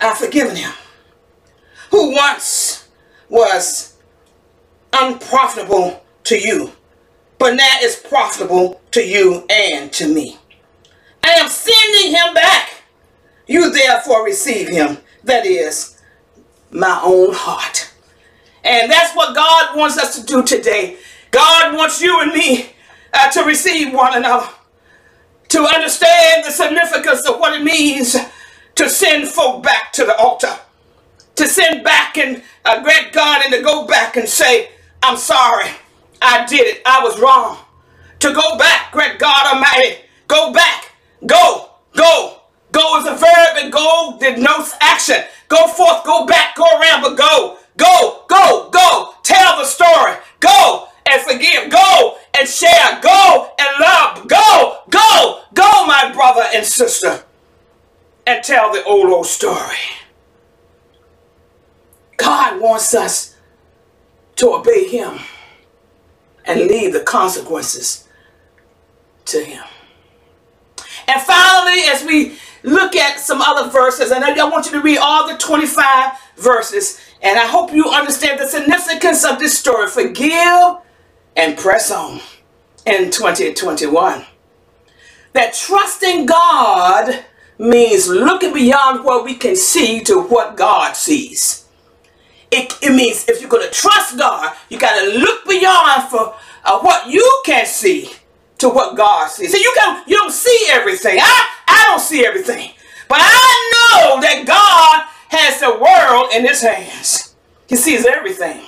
I've 0.00 0.18
forgiven 0.18 0.56
him, 0.56 0.72
who 1.90 2.14
once 2.14 2.88
was 3.28 3.89
unprofitable 4.92 6.04
to 6.24 6.38
you, 6.38 6.72
but 7.38 7.54
now 7.54 7.76
is 7.82 7.96
profitable 7.96 8.80
to 8.92 9.02
you 9.02 9.46
and 9.50 9.92
to 9.92 10.12
me. 10.12 10.38
I 11.24 11.30
am 11.30 11.48
sending 11.48 12.12
him 12.12 12.34
back. 12.34 12.82
You 13.46 13.70
therefore 13.70 14.24
receive 14.24 14.68
him, 14.68 14.98
that 15.24 15.46
is, 15.46 16.00
my 16.70 17.00
own 17.02 17.32
heart. 17.32 17.92
And 18.64 18.90
that's 18.90 19.14
what 19.16 19.34
God 19.34 19.76
wants 19.76 19.98
us 19.98 20.18
to 20.20 20.26
do 20.26 20.42
today. 20.42 20.98
God 21.30 21.74
wants 21.76 22.00
you 22.00 22.20
and 22.20 22.32
me 22.32 22.70
uh, 23.12 23.30
to 23.30 23.42
receive 23.42 23.92
one 23.92 24.16
another, 24.16 24.48
to 25.48 25.62
understand 25.62 26.44
the 26.44 26.50
significance 26.50 27.26
of 27.28 27.40
what 27.40 27.58
it 27.58 27.64
means 27.64 28.16
to 28.76 28.88
send 28.88 29.28
folk 29.28 29.62
back 29.62 29.92
to 29.92 30.04
the 30.04 30.16
altar, 30.16 30.56
to 31.36 31.46
send 31.46 31.82
back 31.84 32.16
and 32.18 32.42
uh, 32.64 32.82
grant 32.82 33.12
God 33.12 33.42
and 33.44 33.52
to 33.52 33.62
go 33.62 33.86
back 33.86 34.16
and 34.16 34.28
say, 34.28 34.70
I'm 35.02 35.16
sorry, 35.16 35.70
I 36.22 36.46
did 36.46 36.66
it, 36.66 36.82
I 36.86 37.02
was 37.02 37.18
wrong. 37.20 37.58
To 38.20 38.32
go 38.34 38.58
back, 38.58 38.92
great 38.92 39.18
God 39.18 39.54
Almighty, 39.54 39.96
go 40.28 40.52
back, 40.52 40.92
go, 41.26 41.70
go. 41.96 42.36
Go 42.72 43.00
is 43.00 43.06
a 43.06 43.16
verb 43.16 43.56
and 43.64 43.72
go 43.72 44.16
denotes 44.20 44.74
action. 44.80 45.16
Go 45.48 45.66
forth, 45.68 46.04
go 46.04 46.24
back, 46.26 46.54
go 46.54 46.64
around, 46.64 47.02
but 47.02 47.16
go, 47.16 47.58
go, 47.76 48.24
go, 48.28 48.70
go. 48.70 49.14
Tell 49.24 49.58
the 49.58 49.64
story. 49.64 50.14
Go, 50.38 50.86
and 51.10 51.20
forgive. 51.22 51.70
Go 51.70 52.16
and 52.38 52.48
share. 52.48 53.00
Go 53.02 53.50
and 53.58 53.68
love. 53.80 54.28
Go, 54.28 54.78
go, 54.88 55.42
go, 55.52 55.86
my 55.86 56.12
brother 56.14 56.44
and 56.54 56.64
sister, 56.64 57.24
and 58.26 58.42
tell 58.44 58.72
the 58.72 58.84
old, 58.84 59.10
old 59.10 59.26
story. 59.26 59.76
God 62.16 62.60
wants 62.60 62.94
us 62.94 63.29
to 64.40 64.54
obey 64.54 64.88
Him 64.88 65.18
and 66.46 66.60
leave 66.60 66.92
the 66.92 67.00
consequences 67.00 68.08
to 69.26 69.44
Him. 69.44 69.64
And 71.06 71.20
finally, 71.22 71.82
as 71.88 72.04
we 72.04 72.36
look 72.62 72.96
at 72.96 73.20
some 73.20 73.42
other 73.42 73.70
verses, 73.70 74.10
and 74.10 74.24
I, 74.24 74.38
I 74.40 74.48
want 74.48 74.66
you 74.66 74.72
to 74.72 74.80
read 74.80 74.98
all 74.98 75.28
the 75.28 75.36
25 75.36 76.12
verses, 76.36 77.00
and 77.22 77.38
I 77.38 77.46
hope 77.46 77.72
you 77.72 77.88
understand 77.90 78.40
the 78.40 78.46
significance 78.46 79.24
of 79.24 79.38
this 79.38 79.58
story. 79.58 79.88
Forgive 79.88 80.78
and 81.36 81.58
press 81.58 81.90
on 81.90 82.20
in 82.86 83.10
2021. 83.10 84.24
That 85.34 85.54
trusting 85.54 86.26
God 86.26 87.24
means 87.58 88.08
looking 88.08 88.54
beyond 88.54 89.04
what 89.04 89.24
we 89.24 89.34
can 89.34 89.54
see 89.56 90.00
to 90.04 90.22
what 90.22 90.56
God 90.56 90.96
sees. 90.96 91.66
It, 92.50 92.76
it 92.82 92.94
means 92.94 93.28
if 93.28 93.40
you're 93.40 93.50
going 93.50 93.66
to 93.66 93.72
trust 93.72 94.18
God, 94.18 94.56
you 94.68 94.78
got 94.78 94.98
to 95.00 95.18
look 95.18 95.46
beyond 95.48 96.10
for 96.10 96.34
uh, 96.64 96.80
what 96.80 97.08
you 97.08 97.42
can 97.44 97.66
see 97.66 98.10
to 98.58 98.68
what 98.68 98.96
God 98.96 99.28
sees. 99.30 99.52
See, 99.52 99.60
you 99.62 99.72
can 99.76 100.02
you 100.06 100.16
don't 100.16 100.32
see 100.32 100.66
everything. 100.70 101.18
I 101.20 101.48
I 101.68 101.84
don't 101.86 102.00
see 102.00 102.26
everything, 102.26 102.70
but 103.08 103.18
I 103.20 103.72
know 104.02 104.20
that 104.20 104.44
God 104.46 105.06
has 105.28 105.60
the 105.60 105.78
world 105.78 106.32
in 106.34 106.46
His 106.46 106.62
hands. 106.62 107.34
He 107.68 107.76
sees 107.76 108.04
everything. 108.04 108.66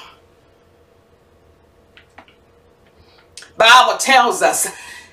Bible 3.56 3.98
tells 3.98 4.42
us. 4.42 4.68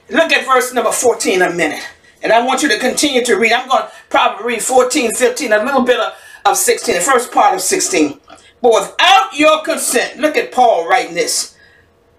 Look 0.09 0.31
at 0.31 0.45
verse 0.45 0.73
number 0.73 0.91
14 0.91 1.41
a 1.41 1.51
minute. 1.53 1.83
And 2.23 2.33
I 2.33 2.43
want 2.45 2.63
you 2.63 2.69
to 2.69 2.79
continue 2.79 3.23
to 3.25 3.35
read. 3.35 3.53
I'm 3.53 3.69
going 3.69 3.83
to 3.83 3.91
probably 4.09 4.45
read 4.45 4.63
14, 4.63 5.13
15, 5.13 5.53
a 5.53 5.63
little 5.63 5.83
bit 5.83 5.99
of, 5.99 6.13
of 6.45 6.57
16, 6.57 6.95
the 6.95 7.01
first 7.01 7.31
part 7.31 7.55
of 7.55 7.61
16. 7.61 8.18
But 8.61 8.73
without 8.73 9.33
your 9.33 9.63
consent, 9.63 10.17
look 10.19 10.35
at 10.35 10.51
Paul 10.51 10.87
writing 10.87 11.15
this 11.15 11.55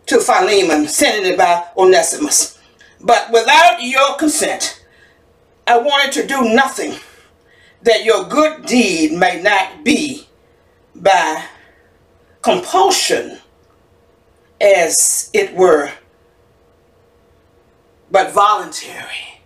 to 0.07 0.19
Philemon, 0.19 0.89
sending 0.89 1.33
it 1.33 1.39
by 1.39 1.67
Onesimus. 1.77 2.59
But 3.01 3.31
without 3.31 3.83
your 3.83 4.17
consent, 4.17 4.85
I 5.67 5.79
wanted 5.79 6.13
to 6.13 6.27
do 6.27 6.53
nothing 6.55 6.95
that 7.83 8.05
your 8.05 8.25
good 8.25 8.67
deed 8.67 9.13
may 9.13 9.41
not 9.43 9.85
be 9.85 10.29
by 10.95 11.45
compulsion, 12.43 13.39
as 14.61 15.31
it 15.33 15.55
were, 15.55 15.93
but 18.11 18.33
voluntary. 18.33 19.43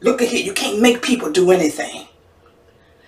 Look 0.00 0.22
at 0.22 0.28
here, 0.28 0.44
you 0.44 0.52
can't 0.52 0.80
make 0.80 1.02
people 1.02 1.30
do 1.30 1.50
anything. 1.50 2.06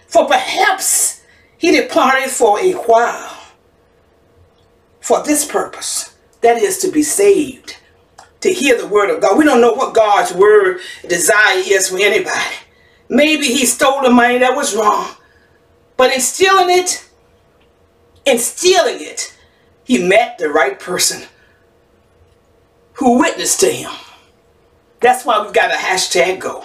For 0.06 0.26
perhaps 0.26 1.19
he 1.60 1.72
departed 1.72 2.30
for 2.30 2.58
a 2.58 2.72
while 2.72 3.36
for 5.02 5.22
this 5.22 5.44
purpose, 5.44 6.16
that 6.40 6.56
is 6.56 6.78
to 6.78 6.90
be 6.90 7.02
saved, 7.02 7.76
to 8.40 8.50
hear 8.50 8.78
the 8.80 8.86
word 8.86 9.10
of 9.10 9.20
God. 9.20 9.36
We 9.36 9.44
don't 9.44 9.60
know 9.60 9.74
what 9.74 9.94
God's 9.94 10.32
word 10.32 10.80
desire 11.06 11.62
is 11.66 11.90
for 11.90 11.98
anybody. 12.00 12.56
Maybe 13.10 13.44
he 13.44 13.66
stole 13.66 14.02
the 14.02 14.08
money 14.08 14.38
that 14.38 14.56
was 14.56 14.74
wrong, 14.74 15.10
but 15.98 16.14
in 16.14 16.20
stealing 16.22 16.70
it, 16.70 17.06
in 18.24 18.38
stealing 18.38 18.96
it, 19.00 19.36
he 19.84 20.02
met 20.02 20.38
the 20.38 20.48
right 20.48 20.80
person 20.80 21.24
who 22.94 23.18
witnessed 23.18 23.60
to 23.60 23.66
him. 23.66 23.92
That's 25.00 25.26
why 25.26 25.42
we've 25.42 25.52
got 25.52 25.74
a 25.74 25.76
hashtag 25.76 26.40
go. 26.40 26.64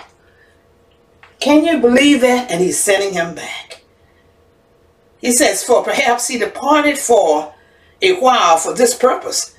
Can 1.42 1.66
you 1.66 1.82
believe 1.82 2.22
that? 2.22 2.50
And 2.50 2.62
he's 2.62 2.80
sending 2.80 3.14
him 3.14 3.36
back. 3.36 3.75
He 5.20 5.32
says, 5.32 5.64
For 5.64 5.84
perhaps 5.84 6.28
he 6.28 6.38
departed 6.38 6.98
for 6.98 7.54
a 8.02 8.20
while 8.20 8.58
for 8.58 8.74
this 8.74 8.96
purpose, 8.96 9.56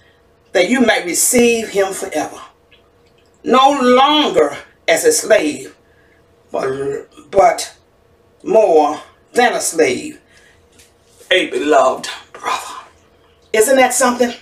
that 0.53 0.69
you 0.69 0.81
might 0.81 1.05
receive 1.05 1.69
him 1.69 1.93
forever. 1.93 2.41
No 3.43 3.79
longer 3.81 4.57
as 4.89 5.05
a 5.05 5.13
slave, 5.13 5.77
but, 6.51 7.09
but 7.31 7.77
more 8.43 9.01
than 9.33 9.53
a 9.55 9.61
slave, 9.61 10.21
a 11.31 11.51
beloved 11.51 12.09
brother. 12.33 12.75
Isn't 13.53 13.77
that 13.77 13.95
something? 13.95 14.33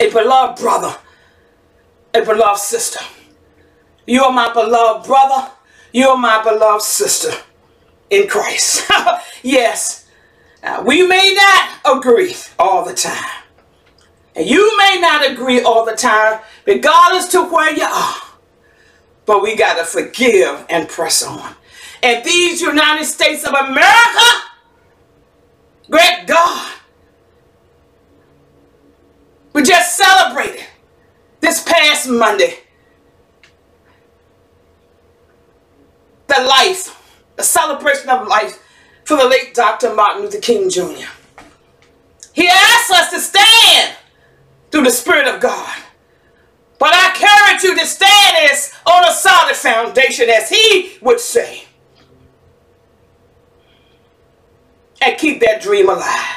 A 0.00 0.10
beloved 0.10 0.60
brother, 0.60 0.96
a 2.14 2.22
beloved 2.22 2.60
sister. 2.60 3.04
You're 4.06 4.32
my 4.32 4.52
beloved 4.52 5.06
brother, 5.06 5.50
you're 5.92 6.18
my 6.18 6.42
beloved 6.42 6.82
sister 6.82 7.32
in 8.10 8.28
Christ. 8.28 8.90
yes, 9.42 10.08
uh, 10.62 10.82
we 10.86 11.06
may 11.06 11.34
not 11.34 11.98
agree 11.98 12.34
all 12.58 12.84
the 12.84 12.94
time. 12.94 13.42
And 14.36 14.48
you 14.48 14.76
may 14.78 14.98
not 15.00 15.30
agree 15.30 15.62
all 15.62 15.84
the 15.84 15.94
time, 15.94 16.40
regardless 16.66 17.28
to 17.28 17.42
where 17.42 17.74
you 17.74 17.84
are. 17.84 18.16
But 19.26 19.42
we 19.42 19.56
got 19.56 19.78
to 19.78 19.84
forgive 19.84 20.66
and 20.68 20.88
press 20.88 21.22
on. 21.22 21.54
And 22.02 22.24
these 22.24 22.60
United 22.60 23.06
States 23.06 23.44
of 23.44 23.54
America, 23.54 24.26
great 25.90 26.26
God, 26.26 26.72
we 29.52 29.62
just 29.62 29.96
celebrated 29.96 30.66
this 31.40 31.62
past 31.62 32.08
Monday 32.08 32.58
the 36.26 36.42
life, 36.42 37.00
the 37.36 37.42
celebration 37.44 38.08
of 38.10 38.28
life 38.28 38.62
for 39.04 39.16
the 39.16 39.28
late 39.28 39.54
Dr. 39.54 39.94
Martin 39.94 40.22
Luther 40.22 40.40
King 40.40 40.70
Jr. 40.70 41.08
He 42.32 42.48
asked 42.48 42.90
us 42.90 43.10
to 43.12 43.20
stand 43.20 43.96
through 44.70 44.84
the 44.84 44.90
Spirit 44.90 45.28
of 45.28 45.40
God. 45.40 45.82
But 46.78 46.90
I 46.94 47.10
encourage 47.10 47.64
you 47.64 47.78
to 47.78 47.86
stand 47.86 48.50
as 48.52 48.72
on 48.86 49.08
a 49.08 49.12
solid 49.14 49.56
foundation, 49.56 50.28
as 50.30 50.48
he 50.50 50.98
would 51.02 51.20
say. 51.20 51.64
And 55.02 55.18
keep 55.18 55.40
that 55.40 55.62
dream 55.62 55.88
alive. 55.88 56.36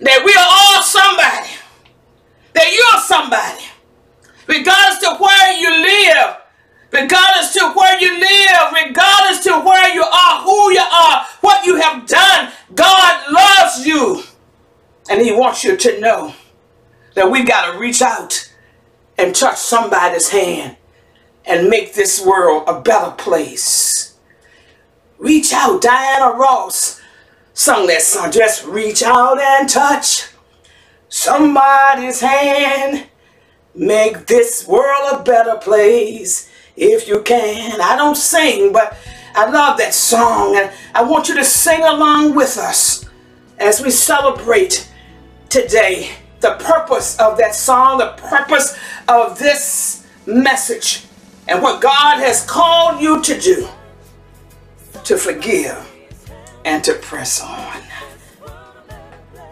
That 0.00 0.22
we 0.24 0.34
are 0.34 0.48
all 0.48 0.82
somebody. 0.82 1.50
That 2.54 2.72
you're 2.72 3.02
somebody. 3.02 3.64
Regardless 4.48 5.00
to 5.00 5.16
where 5.16 5.58
you 5.58 5.70
live, 5.82 6.36
regardless 6.92 7.54
to 7.54 7.72
where 7.74 8.00
you 8.00 8.20
live, 8.20 8.72
regardless 8.86 9.42
to 9.44 9.60
where 9.60 9.94
you 9.94 10.02
are, 10.02 10.42
who 10.42 10.70
you 10.72 10.80
are, 10.80 11.26
what 11.40 11.66
you 11.66 11.76
have 11.80 12.06
done, 12.06 12.52
God 12.74 13.32
loves 13.32 13.86
you. 13.86 14.22
And 15.10 15.20
he 15.20 15.32
wants 15.32 15.64
you 15.64 15.76
to 15.76 16.00
know 16.00 16.34
that 17.14 17.30
we 17.30 17.44
got 17.44 17.72
to 17.72 17.78
reach 17.78 18.02
out 18.02 18.52
and 19.18 19.34
touch 19.34 19.56
somebody's 19.58 20.30
hand 20.30 20.76
and 21.44 21.68
make 21.68 21.94
this 21.94 22.24
world 22.24 22.64
a 22.68 22.80
better 22.80 23.12
place. 23.12 24.16
Reach 25.18 25.52
out. 25.52 25.82
Diana 25.82 26.36
Ross 26.36 27.00
sung 27.54 27.86
that 27.86 28.02
song. 28.02 28.30
Just 28.32 28.64
reach 28.66 29.02
out 29.02 29.40
and 29.40 29.68
touch 29.68 30.28
somebody's 31.08 32.20
hand. 32.20 33.06
Make 33.74 34.26
this 34.26 34.66
world 34.66 35.20
a 35.20 35.22
better 35.22 35.56
place 35.56 36.50
if 36.76 37.08
you 37.08 37.22
can. 37.22 37.80
I 37.80 37.96
don't 37.96 38.16
sing, 38.16 38.72
but 38.72 38.96
I 39.34 39.50
love 39.50 39.78
that 39.78 39.94
song, 39.94 40.56
and 40.56 40.70
I 40.94 41.02
want 41.02 41.28
you 41.28 41.34
to 41.36 41.44
sing 41.44 41.82
along 41.82 42.34
with 42.34 42.58
us 42.58 43.08
as 43.58 43.82
we 43.82 43.90
celebrate 43.90 44.90
today 45.48 46.10
the 46.40 46.56
purpose 46.56 47.18
of 47.18 47.38
that 47.38 47.54
song, 47.54 47.98
the 47.98 48.14
purpose 48.18 48.76
of 49.08 49.38
this 49.38 50.06
message, 50.26 51.04
and 51.48 51.62
what 51.62 51.80
God 51.80 52.18
has 52.18 52.44
called 52.44 53.00
you 53.00 53.22
to 53.22 53.40
do 53.40 53.68
to 55.04 55.16
forgive 55.16 55.88
and 56.64 56.82
to 56.84 56.94
press 56.94 57.40
on. 57.40 57.82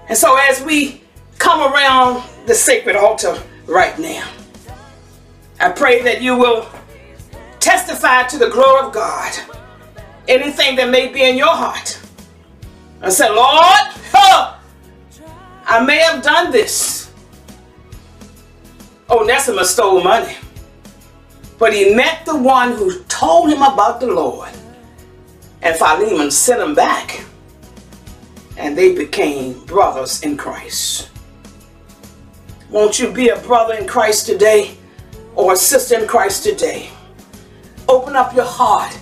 And 0.09 0.19
so, 0.19 0.37
as 0.37 0.63
we 0.63 1.03
come 1.39 1.73
around 1.73 2.29
the 2.47 2.55
sacred 2.55 2.97
altar 2.97 3.41
right 3.67 3.99
now, 3.99 4.29
I 5.61 5.71
pray 5.71 6.03
that 6.03 6.21
you 6.23 6.37
will 6.37 6.69
testify 7.61 8.25
to 8.25 8.39
the 8.39 8.49
glory 8.49 8.87
of 8.87 8.93
God. 8.93 9.33
Anything 10.27 10.77
that 10.77 10.91
may 10.91 11.09
be 11.09 11.23
in 11.23 11.37
your 11.37 11.55
heart. 11.55 12.01
I 13.03 13.11
said, 13.11 13.29
Lord, 13.29 14.03
oh, 14.15 14.61
I 15.65 15.85
may 15.85 15.99
have 15.99 16.23
done 16.23 16.51
this. 16.51 17.11
Onesimus 19.09 19.73
stole 19.73 20.03
money. 20.03 20.37
But 21.59 21.75
he 21.75 21.95
met 21.95 22.25
the 22.25 22.37
one 22.37 22.73
who 22.73 23.03
told 23.05 23.51
him 23.51 23.63
about 23.63 24.01
the 24.01 24.07
Lord. 24.07 24.51
And 25.63 25.77
Philemon 25.77 26.31
sent 26.31 26.63
him 26.63 26.75
back. 26.75 27.25
And 28.57 28.77
they 28.77 28.95
became 28.95 29.65
brothers 29.67 30.23
in 30.23 30.37
Christ. 30.37 31.11
Won't 32.71 32.99
you 32.99 33.13
be 33.13 33.29
a 33.29 33.39
brother 33.41 33.75
in 33.75 33.87
Christ 33.87 34.27
today? 34.27 34.77
Or 35.35 35.55
a 35.55 35.57
sister 35.57 35.99
in 35.99 36.07
Christ 36.07 36.45
today? 36.45 36.91
Open 37.91 38.15
up 38.15 38.37
your 38.37 38.45
heart 38.45 38.97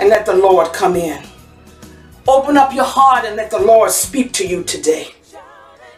and 0.00 0.08
let 0.08 0.26
the 0.26 0.34
Lord 0.34 0.72
come 0.72 0.96
in. 0.96 1.22
Open 2.26 2.56
up 2.56 2.74
your 2.74 2.84
heart 2.84 3.24
and 3.24 3.36
let 3.36 3.52
the 3.52 3.58
Lord 3.60 3.92
speak 3.92 4.32
to 4.32 4.44
you 4.44 4.64
today. 4.64 5.14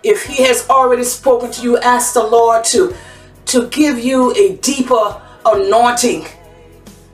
If 0.02 0.26
he 0.26 0.42
has 0.42 0.68
already 0.68 1.04
spoken 1.04 1.50
to 1.52 1.62
you, 1.62 1.78
ask 1.78 2.12
the 2.12 2.22
Lord 2.22 2.62
to, 2.64 2.94
to 3.46 3.66
give 3.68 3.98
you 3.98 4.34
a 4.34 4.56
deeper 4.56 5.22
anointing 5.46 6.26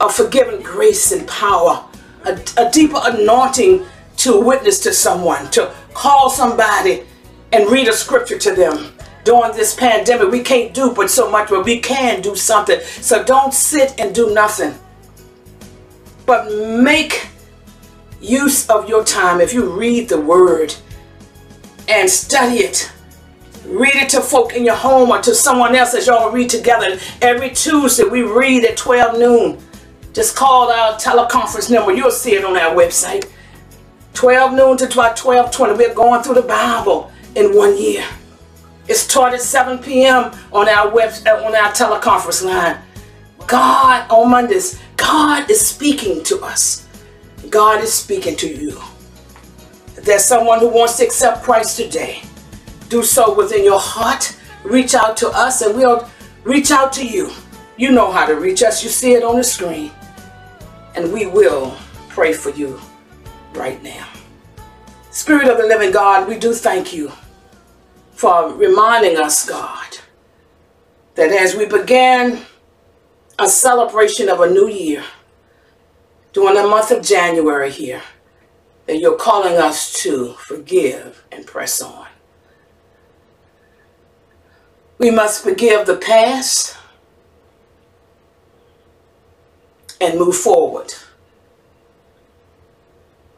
of 0.01 0.13
forgiving 0.13 0.63
grace 0.63 1.13
and 1.13 1.29
power, 1.29 1.85
a, 2.25 2.41
a 2.57 2.69
deeper 2.73 3.01
anointing 3.01 3.87
to 4.17 4.41
witness 4.41 4.81
to 4.81 4.93
someone, 4.93 5.49
to 5.53 5.73
call 5.95 6.29
somebody 6.29 7.05
and 7.53 7.71
read 7.71 7.87
a 7.87 7.93
scripture 7.93 8.39
to 8.39 8.53
them. 8.57 8.93
During 9.25 9.53
this 9.53 9.77
pandemic, 9.77 10.33
we 10.33 10.43
can't 10.43 10.75
do 10.75 10.93
but 10.93 11.09
so 11.09 11.31
much, 11.31 11.51
but 11.51 11.65
we 11.65 11.79
can 11.79 12.21
do 12.21 12.35
something. 12.35 12.81
So 12.81 13.23
don't 13.23 13.55
sit 13.55 13.95
and 14.01 14.13
do 14.13 14.35
nothing. 14.35 14.75
But 16.31 16.55
make 16.55 17.27
use 18.21 18.71
of 18.71 18.89
your 18.89 19.03
time. 19.03 19.41
If 19.41 19.53
you 19.53 19.69
read 19.69 20.09
the 20.09 20.21
word 20.21 20.73
and 21.89 22.09
study 22.09 22.59
it, 22.59 22.93
read 23.67 23.97
it 23.97 24.11
to 24.11 24.21
folk 24.21 24.55
in 24.55 24.65
your 24.65 24.77
home 24.77 25.11
or 25.11 25.21
to 25.23 25.35
someone 25.35 25.75
else 25.75 25.93
as 25.93 26.07
y'all 26.07 26.31
read 26.31 26.49
together. 26.49 27.01
Every 27.21 27.51
Tuesday 27.51 28.05
we 28.05 28.23
read 28.23 28.65
at 28.65 28.77
12 28.77 29.19
noon. 29.19 29.59
Just 30.13 30.37
call 30.37 30.71
our 30.71 30.95
teleconference 31.01 31.69
number. 31.69 31.93
You'll 31.93 32.13
see 32.13 32.37
it 32.37 32.45
on 32.45 32.57
our 32.57 32.77
website. 32.77 33.29
12 34.15 34.53
noon 34.53 34.77
to 34.77 34.87
12, 34.87 35.51
20. 35.51 35.75
We're 35.75 35.95
going 35.95 36.23
through 36.23 36.35
the 36.35 36.43
Bible 36.43 37.11
in 37.35 37.57
one 37.57 37.77
year. 37.77 38.07
It's 38.87 39.05
taught 39.05 39.35
at 39.35 39.41
7 39.41 39.79
p.m. 39.79 40.31
on 40.53 40.69
our 40.69 40.95
web 40.95 41.13
on 41.27 41.57
our 41.57 41.73
teleconference 41.73 42.45
line. 42.45 42.79
God 43.49 44.09
on 44.13 44.31
Mondays, 44.31 44.81
God 45.01 45.51
is 45.51 45.67
speaking 45.67 46.23
to 46.25 46.41
us. 46.41 46.87
God 47.49 47.83
is 47.83 47.93
speaking 47.93 48.37
to 48.37 48.47
you. 48.47 48.79
If 49.97 50.05
there's 50.05 50.25
someone 50.25 50.61
who 50.61 50.69
wants 50.69 50.99
to 50.99 51.05
accept 51.05 51.43
Christ 51.43 51.79
today, 51.79 52.23
do 52.91 53.03
so 53.03 53.35
within 53.35 53.65
your 53.65 53.81
heart. 53.81 54.37
Reach 54.63 54.95
out 54.95 55.17
to 55.17 55.29
us 55.31 55.63
and 55.63 55.75
we'll 55.75 56.07
reach 56.45 56.71
out 56.71 56.93
to 56.93 57.07
you. 57.07 57.31
You 57.79 57.93
know 57.93 58.13
how 58.13 58.27
to 58.27 58.35
reach 58.35 58.63
us. 58.63 58.85
You 58.85 58.91
see 58.91 59.15
it 59.15 59.25
on 59.25 59.37
the 59.37 59.43
screen. 59.43 59.91
And 60.95 61.11
we 61.11 61.25
will 61.25 61.75
pray 62.11 62.35
for 62.35 62.51
you 62.51 62.79
right 63.55 63.83
now. 63.83 64.07
Spirit 65.11 65.49
of 65.49 65.57
the 65.57 65.65
living 65.67 65.93
God, 65.93 66.29
we 66.29 66.39
do 66.39 66.53
thank 66.53 66.93
you 66.93 67.11
for 68.13 68.53
reminding 68.53 69.17
us, 69.17 69.49
God, 69.49 69.97
that 71.15 71.33
as 71.33 71.57
we 71.57 71.65
began 71.65 72.45
a 73.41 73.49
celebration 73.49 74.29
of 74.29 74.41
a 74.41 74.51
new 74.51 74.69
year 74.69 75.03
during 76.35 76.55
the 76.55 76.69
month 76.69 76.91
of 76.91 77.03
January 77.03 77.71
here, 77.71 78.03
that 78.87 78.99
you're 78.99 79.17
calling 79.17 79.57
us 79.57 80.03
to 80.03 80.35
forgive 80.35 81.25
and 81.33 81.47
press 81.47 81.81
on. 81.81 82.07
We 84.99 85.11
must 85.11 85.43
forgive 85.43 85.87
the 85.87 85.97
past 85.97 86.77
and 90.01 90.19
move 90.19 90.37
forward 90.37 90.93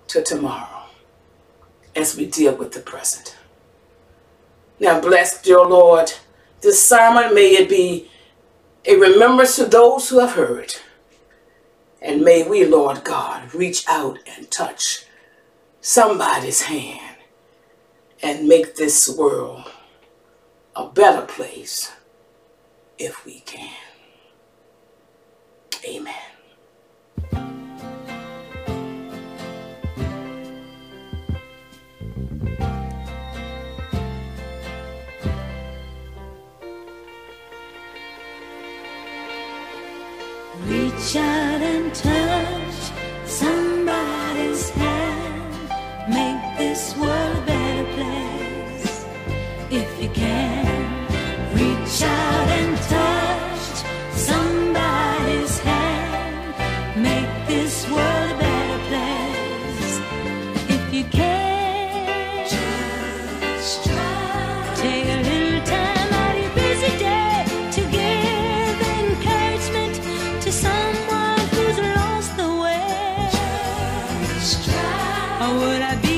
to 0.08 0.22
tomorrow 0.22 0.86
as 1.94 2.16
we 2.16 2.26
deal 2.26 2.56
with 2.56 2.72
the 2.72 2.80
present. 2.80 3.36
Now, 4.80 5.00
bless, 5.00 5.40
dear 5.42 5.60
Lord, 5.60 6.12
this 6.60 6.84
sermon, 6.84 7.34
may 7.34 7.50
it 7.50 7.68
be 7.68 8.10
a 8.84 8.96
remembrance 8.96 9.56
to 9.56 9.64
those 9.64 10.08
who 10.08 10.18
have 10.20 10.32
heard. 10.32 10.74
And 12.00 12.22
may 12.22 12.48
we, 12.48 12.64
Lord 12.64 13.04
God, 13.04 13.54
reach 13.54 13.84
out 13.88 14.18
and 14.26 14.50
touch 14.50 15.04
somebody's 15.80 16.62
hand 16.62 17.16
and 18.22 18.48
make 18.48 18.76
this 18.76 19.08
world 19.08 19.70
a 20.74 20.88
better 20.88 21.26
place 21.26 21.92
if 22.98 23.24
we 23.24 23.40
can. 23.40 23.74
Amen. 25.84 26.31
Reach 41.12 41.20
out 41.20 41.60
and 41.60 41.94
touch. 41.94 42.51
How 75.42 75.58
would 75.58 75.82
I 75.82 75.96
be? 75.96 76.11